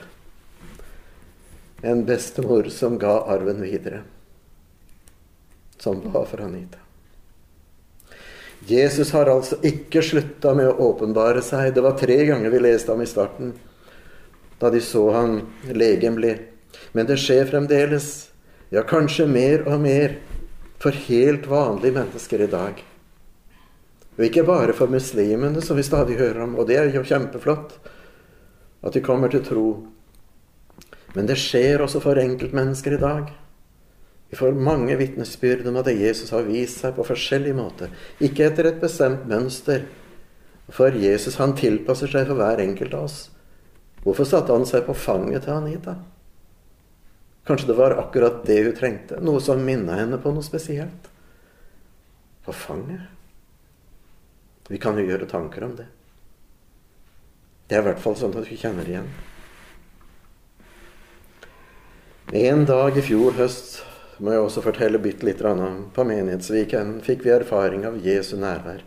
En 1.84 2.06
bestemor 2.06 2.70
som 2.74 2.98
ga 2.98 3.20
arven 3.36 3.62
videre. 3.62 4.02
Som 5.78 6.02
ba 6.14 6.24
for 6.26 6.42
Anita. 6.42 6.80
Jesus 8.66 9.12
har 9.12 9.28
altså 9.28 9.60
ikke 9.68 10.02
slutta 10.02 10.54
med 10.56 10.72
å 10.72 10.90
åpenbare 10.90 11.44
seg. 11.44 11.74
Det 11.76 11.84
var 11.84 11.98
tre 12.00 12.18
ganger 12.26 12.50
vi 12.50 12.62
leste 12.64 12.94
ham 12.94 13.04
i 13.04 13.10
starten 13.10 13.52
da 14.64 14.72
de 14.72 14.80
så 14.84 15.04
han 15.12 15.42
legen 15.76 16.16
ble. 16.16 16.38
Men 16.96 17.10
det 17.10 17.20
skjer 17.22 17.50
fremdeles, 17.52 18.10
ja, 18.74 18.86
kanskje 18.88 19.28
mer 19.30 19.68
og 19.68 19.82
mer, 19.84 20.18
for 20.84 20.96
helt 21.06 21.46
vanlige 21.48 21.96
mennesker 21.96 22.44
i 22.44 22.52
dag. 22.52 22.80
Og 24.18 24.26
ikke 24.28 24.44
bare 24.46 24.76
for 24.78 24.92
muslimene, 24.92 25.62
som 25.64 25.78
vi 25.80 25.86
stadig 25.86 26.18
hører 26.20 26.44
om, 26.46 26.58
og 26.60 26.68
det 26.70 26.78
er 26.80 26.92
jo 26.94 27.06
kjempeflott 27.08 27.78
at 28.84 28.94
de 28.94 29.02
kommer 29.04 29.32
til 29.32 29.46
tro. 29.46 29.68
Men 31.16 31.30
det 31.30 31.40
skjer 31.40 31.82
også 31.82 32.02
for 32.04 32.20
enkeltmennesker 32.20 32.98
i 32.98 33.02
dag. 33.02 33.32
Vi 34.34 34.38
får 34.38 34.58
mange 34.58 34.98
vitnesbyrd 34.98 35.68
om 35.70 35.78
at 35.78 35.92
Jesus 35.94 36.34
har 36.34 36.46
vist 36.48 36.82
seg 36.82 36.96
på 36.98 37.06
forskjellig 37.06 37.54
måte. 37.58 37.90
Ikke 38.18 38.48
etter 38.48 38.70
et 38.70 38.82
bestemt 38.82 39.28
mønster, 39.30 39.86
for 40.74 40.96
Jesus 40.98 41.38
han 41.38 41.54
tilpasser 41.58 42.10
seg 42.10 42.28
for 42.30 42.40
hver 42.40 42.62
enkelt 42.64 42.96
av 42.98 43.08
oss. 43.08 43.18
Hvorfor 44.04 44.28
satte 44.28 44.52
han 44.52 44.68
seg 44.68 44.86
på 44.88 44.96
fanget 44.98 45.46
til 45.46 45.56
Anita? 45.56 45.96
Kanskje 47.48 47.68
det 47.72 47.80
var 47.80 47.96
akkurat 48.00 48.44
det 48.48 48.60
hun 48.64 48.76
trengte? 48.76 49.20
Noe 49.24 49.42
som 49.44 49.64
minna 49.64 49.98
henne 50.00 50.20
på 50.20 50.32
noe 50.32 50.44
spesielt? 50.44 51.10
På 52.44 52.56
fanget? 52.56 53.08
Vi 54.68 54.80
kan 54.80 55.00
jo 55.00 55.08
gjøre 55.08 55.28
tanker 55.28 55.64
om 55.64 55.76
det. 55.76 55.88
Det 57.68 57.76
er 57.78 57.84
i 57.84 57.88
hvert 57.88 58.04
fall 58.04 58.16
sånn 58.20 58.36
at 58.40 58.48
vi 58.48 58.60
kjenner 58.60 58.88
igjen. 58.88 59.10
En 62.34 62.64
dag 62.68 62.96
i 62.98 63.04
fjor 63.04 63.36
høst 63.38 63.82
må 64.24 64.32
jeg 64.34 64.44
også 64.44 64.64
fortelle 64.64 65.02
bitte 65.04 65.28
litt 65.28 65.44
om. 65.44 65.92
På 65.96 66.06
Menighetsviken 66.08 67.00
fikk 67.04 67.26
vi 67.26 67.36
erfaring 67.36 67.84
av 67.88 68.00
Jesu 68.04 68.36
nærvær. 68.40 68.84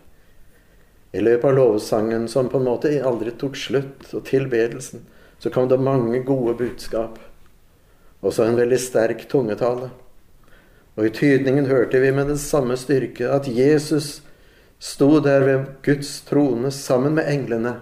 I 1.16 1.22
løpet 1.24 1.48
av 1.48 1.56
lovsangen 1.56 2.26
som 2.28 2.50
på 2.52 2.60
en 2.60 2.66
måte 2.68 2.90
aldri 3.00 3.32
tok 3.40 3.56
slutt, 3.56 4.10
og 4.12 4.26
tilbedelsen, 4.28 5.06
så 5.40 5.52
kom 5.52 5.68
det 5.70 5.80
mange 5.80 6.20
gode 6.28 6.56
budskap. 6.58 7.16
Også 8.20 8.44
en 8.44 8.58
veldig 8.58 8.78
sterk 8.80 9.24
tungetale. 9.30 9.88
Og 10.96 11.08
i 11.08 11.12
tydningen 11.12 11.68
hørte 11.70 12.00
vi 12.00 12.12
med 12.12 12.28
den 12.32 12.40
samme 12.40 12.76
styrke 12.80 13.28
at 13.32 13.48
Jesus 13.48 14.20
sto 14.80 15.20
der 15.24 15.44
ved 15.44 15.66
Guds 15.84 16.20
trone 16.28 16.72
sammen 16.72 17.16
med 17.16 17.28
englene 17.32 17.78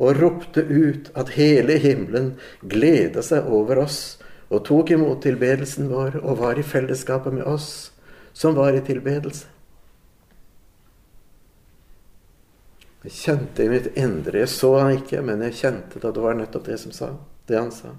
og 0.00 0.16
ropte 0.20 0.64
ut 0.64 1.10
at 1.18 1.34
hele 1.36 1.76
himmelen 1.80 2.34
gleda 2.64 3.24
seg 3.24 3.48
over 3.48 3.82
oss 3.84 4.00
og 4.48 4.64
tok 4.68 4.92
imot 4.96 5.22
tilbedelsen 5.24 5.90
vår 5.92 6.20
og 6.22 6.40
var 6.40 6.60
i 6.60 6.64
fellesskapet 6.64 7.36
med 7.36 7.48
oss 7.48 7.90
som 8.32 8.56
var 8.56 8.76
i 8.76 8.84
tilbedelse. 8.84 9.59
Jeg 13.00 13.16
kjente 13.16 13.64
i 13.64 13.70
mitt 13.72 13.86
indre 13.96 14.42
Jeg 14.42 14.52
så 14.52 14.74
han 14.76 14.98
ikke, 14.98 15.22
men 15.24 15.40
jeg 15.46 15.56
kjente 15.62 16.00
det. 16.02 16.12
Det 16.12 16.24
var 16.24 16.36
nettopp 16.36 16.66
det 16.68 16.76
som 16.82 16.92
sa, 16.92 17.14
det 17.48 17.56
han 17.56 17.72
sa. 17.72 17.94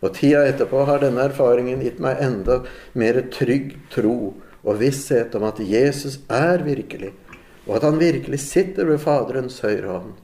Og 0.00 0.14
tida 0.16 0.44
etterpå 0.48 0.84
har 0.88 1.02
denne 1.02 1.26
erfaringen 1.26 1.82
gitt 1.84 1.98
meg 2.00 2.22
enda 2.24 2.60
mer 2.96 3.18
trygg 3.34 3.74
tro 3.92 4.32
og 4.60 4.78
visshet 4.80 5.34
om 5.36 5.44
at 5.48 5.60
Jesus 5.64 6.20
er 6.32 6.62
virkelig, 6.64 7.12
og 7.66 7.76
at 7.76 7.86
han 7.88 8.00
virkelig 8.00 8.40
sitter 8.44 8.88
ved 8.88 9.02
Faderens 9.02 9.58
høyre 9.64 9.88
hånd, 9.88 10.14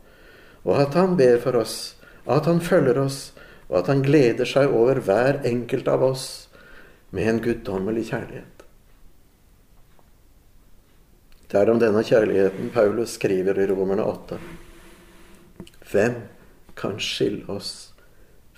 og 0.65 0.81
at 0.81 0.97
han 0.97 1.17
ber 1.19 1.39
for 1.43 1.61
oss, 1.61 1.97
at 2.25 2.49
han 2.49 2.63
følger 2.65 3.01
oss, 3.05 3.21
og 3.69 3.81
at 3.83 3.91
han 3.93 4.05
gleder 4.07 4.49
seg 4.49 4.73
over 4.73 5.01
hver 5.05 5.43
enkelt 5.49 5.89
av 5.91 6.05
oss 6.07 6.27
med 7.11 7.29
en 7.29 7.43
guddommelig 7.45 8.09
kjærlighet. 8.13 8.56
Det 11.47 11.61
er 11.61 11.71
om 11.71 11.79
denne 11.79 12.03
kjærligheten 12.03 12.73
Paulus 12.75 13.13
skriver 13.21 13.59
i 13.63 13.67
Romerne 13.71 14.03
8. 14.03 14.39
Hvem 15.93 16.17
kan 16.75 16.97
skille 16.99 17.47
oss 17.53 17.93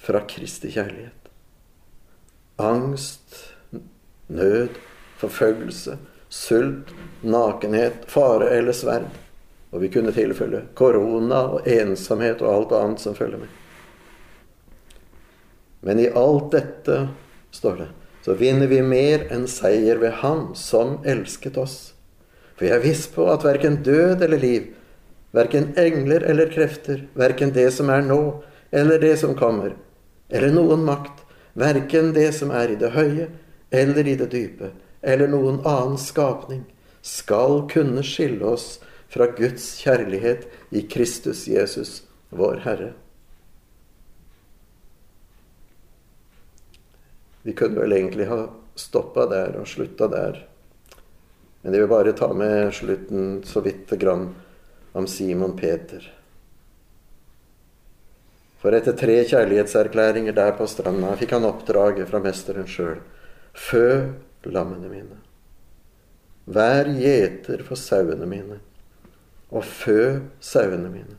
fra 0.01 0.23
Kristi 0.25 0.71
kjærlighet? 0.73 1.29
Angst, 2.57 3.53
nød, 4.33 4.81
forfølgelse, 5.21 5.99
sult, 6.33 6.95
nakenhet, 7.21 8.09
fare 8.09 8.49
eller 8.57 8.73
sverd. 8.73 9.13
Og 9.69 9.85
vi 9.85 9.93
kunne 9.93 10.17
tilfelle 10.17 10.65
korona 10.75 11.43
og 11.59 11.69
ensomhet 11.69 12.41
og 12.41 12.55
alt 12.55 12.75
annet 12.79 13.05
som 13.05 13.19
følger 13.19 13.45
med. 13.45 13.53
Men 15.85 16.01
i 16.01 16.09
alt 16.09 16.49
dette, 16.57 17.03
står 17.53 17.85
det, 17.85 17.93
så 18.25 18.41
vinner 18.41 18.73
vi 18.73 18.81
mer 18.81 19.29
enn 19.29 19.45
seier 19.49 20.01
ved 20.01 20.23
Han 20.25 20.55
som 20.57 20.99
elsket 21.05 21.61
oss 21.61 21.79
for 22.59 22.67
jeg 22.67 22.75
er 22.75 22.83
viss 22.83 23.07
på 23.15 23.29
at 23.31 23.47
verken 23.47 23.79
død 23.87 24.25
eller 24.27 24.43
liv, 24.43 24.73
verken 25.37 25.71
engler 25.79 26.25
eller 26.27 26.51
krefter, 26.51 27.05
verken 27.15 27.55
det 27.55 27.69
som 27.77 27.93
er 27.95 28.03
nå 28.03 28.21
eller 28.75 28.99
det 28.99 29.15
som 29.21 29.37
kommer, 29.39 29.77
eller 30.29 30.51
noen 30.53 30.83
makt, 30.85 31.23
verken 31.55 32.11
det 32.17 32.33
som 32.35 32.51
er 32.51 32.75
i 32.75 32.81
det 32.81 32.91
høye 32.97 33.29
eller 33.71 34.11
i 34.11 34.17
det 34.19 34.31
dype, 34.35 34.73
eller 35.03 35.31
noen 35.31 35.63
annen 35.63 35.99
skapning, 36.03 36.65
skal 37.03 37.63
kunne 37.71 38.03
skille 38.03 38.43
oss 38.45 38.81
fra 39.09 39.31
Guds 39.39 39.71
kjærlighet 39.81 40.49
i 40.75 40.83
Kristus 40.91 41.47
Jesus, 41.49 42.03
vår 42.35 42.65
Herre. 42.67 42.91
Vi 47.47 47.55
kunne 47.57 47.81
vel 47.81 47.95
egentlig 47.97 48.27
ha 48.29 48.43
stoppa 48.77 49.25
der 49.31 49.57
og 49.61 49.69
slutta 49.71 50.11
der. 50.13 50.43
Men 51.63 51.75
jeg 51.75 51.83
vil 51.83 51.91
bare 51.91 52.15
ta 52.17 52.29
med 52.35 52.71
slutten 52.75 53.43
så 53.47 53.61
vidt 53.65 53.91
grann 53.99 54.31
om 54.93 55.07
Simon 55.11 55.57
Peter. 55.59 56.05
For 58.59 58.75
etter 58.75 58.95
tre 58.99 59.21
kjærlighetserklæringer 59.27 60.35
der 60.35 60.57
på 60.59 60.67
stranda 60.71 61.13
fikk 61.19 61.37
han 61.37 61.47
oppdraget 61.47 62.11
fra 62.11 62.23
mesteren 62.23 62.67
sjøl. 62.71 62.99
Fø 63.55 64.15
lammene 64.49 64.91
mine. 64.91 65.19
Vær 66.49 66.89
gjeter 66.97 67.63
for 67.67 67.79
sauene 67.79 68.27
mine, 68.27 68.59
og 69.53 69.67
fø 69.67 70.25
sauene 70.41 70.89
mine. 70.89 71.19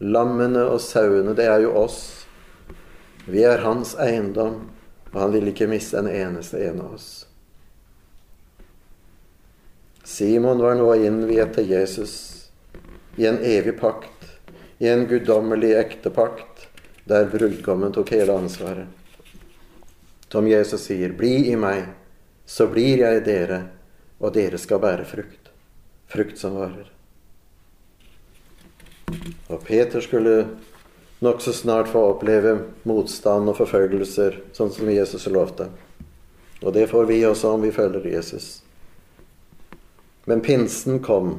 Lammene 0.00 0.62
og 0.70 0.80
sauene, 0.80 1.34
det 1.36 1.46
er 1.48 1.62
jo 1.64 1.74
oss. 1.76 2.00
Vi 3.26 3.44
er 3.44 3.64
hans 3.64 3.94
eiendom, 4.00 4.62
og 5.12 5.20
han 5.20 5.34
vil 5.34 5.52
ikke 5.52 5.68
miste 5.68 6.00
en 6.00 6.08
eneste 6.10 6.60
en 6.66 6.82
av 6.84 6.96
oss. 6.96 7.10
Simon 10.06 10.58
var 10.62 10.76
nå 10.78 10.86
innviet 11.02 11.56
til 11.56 11.72
Jesus 11.72 12.12
i 13.18 13.24
en 13.26 13.40
evig 13.42 13.72
pakt, 13.80 14.28
i 14.78 14.86
en 14.86 15.02
guddommelig 15.10 15.72
ektepakt, 15.80 16.68
der 17.10 17.26
brudgommen 17.32 17.90
tok 17.92 18.12
hele 18.14 18.36
ansvaret. 18.38 18.86
Som 20.30 20.46
Jesus 20.46 20.84
sier, 20.86 21.10
'Bli 21.10 21.50
i 21.50 21.56
meg, 21.56 21.88
så 22.46 22.66
blir 22.70 23.02
jeg 23.02 23.16
i 23.16 23.24
dere, 23.24 23.58
og 24.20 24.34
dere 24.34 24.58
skal 24.58 24.78
bære 24.78 25.04
frukt.' 25.04 25.50
Frukt 26.06 26.38
som 26.38 26.54
varer. 26.54 26.86
Og 29.48 29.64
Peter 29.64 30.00
skulle 30.00 30.46
nokså 31.18 31.52
snart 31.52 31.88
få 31.88 32.04
oppleve 32.12 32.60
motstand 32.84 33.48
og 33.48 33.58
forfølgelser, 33.58 34.38
sånn 34.52 34.70
som 34.70 34.90
Jesus 34.90 35.26
lovte. 35.26 35.66
Og 36.62 36.72
det 36.72 36.86
får 36.90 37.10
vi 37.10 37.24
også 37.26 37.56
om 37.56 37.66
vi 37.66 37.74
følger 37.74 38.06
Jesus. 38.06 38.65
Men 40.26 40.40
pinsen 40.42 40.98
kom. 41.02 41.36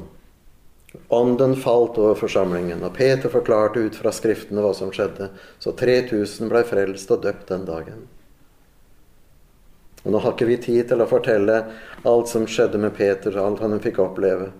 Ånden 1.08 1.56
falt 1.56 1.98
over 2.00 2.14
forsamlingen, 2.16 2.80
og 2.84 2.94
Peter 2.96 3.28
forklarte 3.28 3.82
ut 3.84 3.96
fra 4.00 4.12
Skriftene 4.16 4.62
hva 4.64 4.70
som 4.76 4.88
skjedde. 4.92 5.28
Så 5.60 5.74
3000 5.76 6.48
ble 6.48 6.62
frelst 6.64 7.10
og 7.12 7.20
døpt 7.26 7.50
den 7.52 7.66
dagen. 7.68 8.06
Og 10.04 10.14
Nå 10.14 10.22
har 10.24 10.32
ikke 10.32 10.48
vi 10.48 10.56
tid 10.64 10.88
til 10.88 11.04
å 11.04 11.08
fortelle 11.10 11.58
alt 12.08 12.30
som 12.30 12.46
skjedde 12.48 12.80
med 12.80 12.94
Peter, 12.96 13.36
alt 13.36 13.60
han 13.60 13.76
fikk 13.84 14.00
oppleve. 14.00 14.54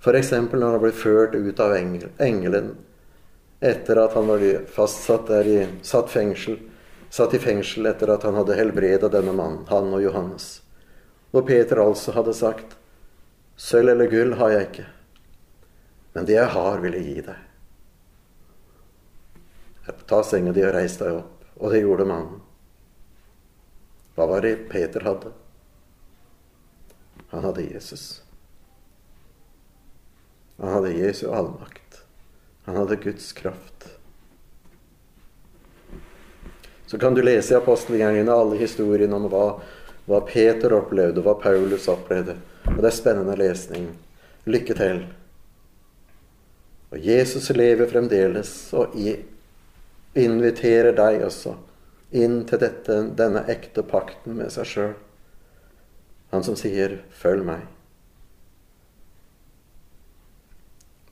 F.eks. 0.00 0.32
når 0.32 0.64
han 0.64 0.80
ble 0.80 0.92
ført 0.96 1.36
ut 1.36 1.60
av 1.60 1.74
engelen 1.76 2.74
etter 3.64 4.00
at 4.00 4.16
han 4.16 4.28
var 4.28 4.42
fastsatt 4.68 5.28
der 5.28 5.48
i 5.48 5.58
satt, 5.84 6.08
fengsel, 6.12 6.58
satt 7.12 7.36
i 7.36 7.40
fengsel 7.40 7.88
etter 7.88 8.12
at 8.12 8.24
han 8.24 8.36
hadde 8.36 8.56
helbreda 8.58 9.08
denne 9.12 9.32
mannen, 9.32 9.62
han 9.68 9.92
og 9.92 10.02
Johannes. 10.04 10.48
Hvor 11.32 11.46
Peter 11.48 11.80
altså 11.80 12.12
hadde 12.16 12.34
sagt 12.36 12.76
Sølv 13.56 13.94
eller 13.94 14.10
gull 14.10 14.34
har 14.38 14.50
jeg 14.50 14.68
ikke, 14.68 14.86
men 16.14 16.26
det 16.26 16.38
jeg 16.38 16.50
har, 16.56 16.80
vil 16.82 16.96
jeg 16.98 17.06
gi 17.06 17.26
deg. 17.28 17.44
Ta 20.08 20.20
senga 20.24 20.52
di 20.52 20.64
og 20.64 20.74
reis 20.74 20.96
deg 21.00 21.20
opp. 21.20 21.44
Og 21.60 21.72
det 21.72 21.84
gjorde 21.84 22.06
mannen. 22.08 22.40
Hva 24.14 24.26
var 24.30 24.44
det 24.44 24.68
Peter 24.70 25.04
hadde? 25.06 25.32
Han 27.30 27.44
hadde 27.44 27.66
Jesus. 27.66 28.22
Han 30.58 30.70
hadde 30.76 30.94
Jesu 30.94 31.26
allmakt. 31.34 32.02
Han 32.64 32.76
hadde 32.76 32.96
Guds 33.02 33.32
kraft. 33.32 33.88
Så 36.86 36.98
kan 36.98 37.14
du 37.14 37.22
lese 37.22 37.54
i 37.54 37.58
apostelgjengene 37.58 38.32
alle 38.32 38.58
historiene 38.60 39.16
om 39.16 39.26
hva, 39.32 39.46
hva 40.06 40.20
Peter 40.28 40.76
opplevde, 40.76 41.24
hva 41.24 41.34
Paulus 41.40 41.88
opplevde. 41.90 42.36
Og 42.72 42.80
det 42.80 42.88
er 42.88 42.96
spennende 42.96 43.36
lesning. 43.36 43.90
Lykke 44.46 44.74
til. 44.78 45.04
Og 46.94 46.98
Jesus 47.02 47.50
lever 47.50 47.90
fremdeles 47.90 48.50
og 48.76 48.94
inviterer 50.14 50.94
deg 50.94 51.24
også 51.26 51.56
inn 52.14 52.44
til 52.46 52.60
dette, 52.62 53.00
denne 53.18 53.42
ekte 53.50 53.82
pakten 53.86 54.36
med 54.38 54.52
seg 54.54 54.68
sjøl. 54.70 54.92
Han 56.30 56.44
som 56.46 56.56
sier 56.56 57.00
'følg 57.10 57.44
meg'. 57.44 57.66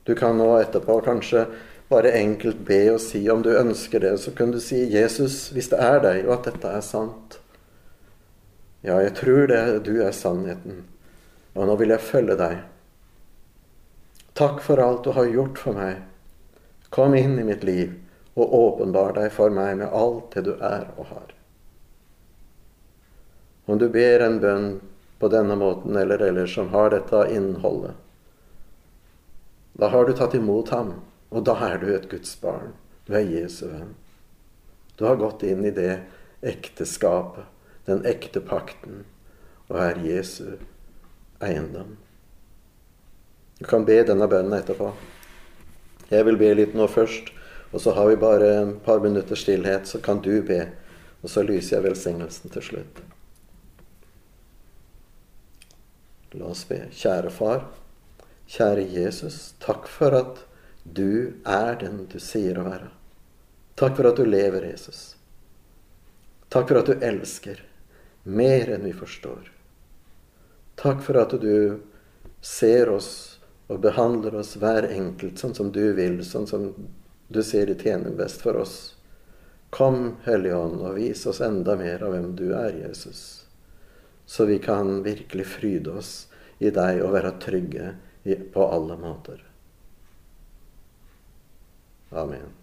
Du 0.05 0.15
kan 0.15 0.37
nå 0.37 0.47
etterpå 0.59 1.01
kanskje 1.03 1.47
bare 1.89 2.11
enkelt 2.11 2.65
be 2.65 2.93
og 2.93 3.01
si 3.01 3.29
om 3.29 3.41
du 3.43 3.49
ønsker 3.49 3.99
det. 3.99 4.19
Så 4.19 4.31
kan 4.31 4.51
du 4.51 4.59
si 4.59 4.85
'Jesus, 4.85 5.49
hvis 5.49 5.69
det 5.69 5.79
er 5.79 5.99
deg, 5.99 6.25
og 6.27 6.33
at 6.33 6.53
dette 6.53 6.67
er 6.67 6.81
sant'. 6.81 7.37
Ja, 8.83 8.97
jeg 8.99 9.15
tror 9.15 9.47
det, 9.47 9.85
du 9.85 10.01
er 10.01 10.11
sannheten. 10.11 10.83
Og 11.53 11.67
nå 11.69 11.75
vil 11.77 11.93
jeg 11.93 12.01
følge 12.01 12.37
deg. 12.39 12.61
Takk 14.33 14.63
for 14.65 14.81
alt 14.81 15.03
du 15.05 15.11
har 15.13 15.29
gjort 15.29 15.59
for 15.61 15.77
meg. 15.77 16.01
Kom 16.93 17.13
inn 17.17 17.37
i 17.37 17.45
mitt 17.45 17.65
liv 17.65 17.93
og 18.33 18.53
åpenbar 18.57 19.13
deg 19.13 19.29
for 19.33 19.53
meg 19.53 19.77
med 19.77 19.93
alt 19.93 20.33
det 20.33 20.45
du 20.47 20.55
er 20.57 20.87
og 20.97 21.05
har. 21.11 21.35
Om 23.69 23.77
du 23.79 23.85
ber 23.93 24.25
en 24.25 24.39
bønn 24.41 24.67
på 25.21 25.29
denne 25.29 25.55
måten 25.55 25.95
eller 25.97 26.25
ellers 26.25 26.55
som 26.57 26.73
har 26.73 26.89
dette 26.91 27.21
innholdet, 27.31 27.93
da 29.77 29.89
har 29.93 30.05
du 30.05 30.13
tatt 30.17 30.33
imot 30.37 30.69
ham, 30.73 30.91
og 31.33 31.45
da 31.45 31.55
er 31.69 31.79
du 31.81 31.87
et 31.93 32.09
Guds 32.09 32.33
barn. 32.41 32.75
Du 33.05 33.13
er 33.17 33.25
Jesu 33.25 33.65
venn. 33.69 33.95
Du 34.97 35.05
har 35.05 35.17
gått 35.21 35.45
inn 35.45 35.65
i 35.65 35.73
det 35.73 36.03
ekteskapet, 36.45 37.45
den 37.85 38.05
ekte 38.05 38.41
pakten, 38.41 39.01
og 39.69 39.81
er 39.81 40.05
Jesu 40.05 40.45
venn 40.51 40.72
eiendom. 41.41 41.97
Du 43.59 43.65
kan 43.65 43.85
be 43.85 44.01
denne 44.03 44.27
bønnen 44.27 44.57
etterpå. 44.57 44.91
Jeg 46.09 46.25
vil 46.27 46.37
be 46.37 46.51
litt 46.57 46.73
nå 46.77 46.87
først, 46.91 47.31
og 47.71 47.81
så 47.81 47.93
har 47.97 48.09
vi 48.11 48.19
bare 48.21 48.49
et 48.59 48.79
par 48.85 48.99
minutter 49.01 49.39
stillhet, 49.39 49.87
så 49.87 50.01
kan 50.03 50.21
du 50.21 50.41
be. 50.45 50.65
Og 51.23 51.31
så 51.31 51.43
lyser 51.45 51.77
jeg 51.77 51.85
velsignelsen 51.87 52.51
til 52.51 52.65
slutt. 52.65 52.99
La 56.35 56.49
oss 56.51 56.65
be. 56.67 56.81
Kjære 56.91 57.31
Far, 57.31 57.67
kjære 58.49 58.83
Jesus, 58.91 59.53
takk 59.63 59.87
for 59.87 60.17
at 60.17 60.43
Du 60.83 61.39
er 61.47 61.77
den 61.79 62.01
du 62.11 62.17
sier 62.19 62.57
å 62.59 62.65
være. 62.65 62.89
Takk 63.79 63.95
for 63.95 64.09
at 64.09 64.17
du 64.19 64.25
lever, 64.27 64.65
Jesus. 64.67 65.13
Takk 66.51 66.67
for 66.67 66.81
at 66.81 66.89
du 66.91 67.05
elsker 67.07 67.61
mer 68.27 68.73
enn 68.75 68.83
vi 68.83 68.91
forstår. 68.91 69.52
Takk 70.75 71.03
for 71.05 71.19
at 71.21 71.35
du 71.41 71.79
ser 72.41 72.89
oss 72.89 73.11
og 73.71 73.79
behandler 73.83 74.35
oss 74.41 74.55
hver 74.59 74.87
enkelt 74.91 75.39
sånn 75.39 75.55
som 75.55 75.71
du 75.71 75.93
vil, 75.97 76.19
sånn 76.25 76.47
som 76.49 76.67
du 77.27 77.39
ser 77.43 77.69
det 77.69 77.79
tjener 77.81 78.15
best 78.17 78.43
for 78.43 78.59
oss. 78.59 78.75
Kom, 79.73 80.17
Hellige 80.25 80.57
Ånd, 80.59 80.81
og 80.85 80.97
vis 80.99 81.23
oss 81.29 81.41
enda 81.41 81.77
mer 81.79 82.03
av 82.05 82.13
hvem 82.13 82.33
du 82.37 82.49
er, 82.53 82.75
Jesus, 82.83 83.45
så 84.25 84.45
vi 84.45 84.59
kan 84.61 84.99
virkelig 85.05 85.47
fryde 85.55 85.95
oss 85.97 86.11
i 86.59 86.69
deg 86.73 87.01
og 87.01 87.15
være 87.15 87.37
trygge 87.41 87.93
på 88.53 88.67
alle 88.69 88.97
måter. 88.99 89.41
Amen. 92.13 92.62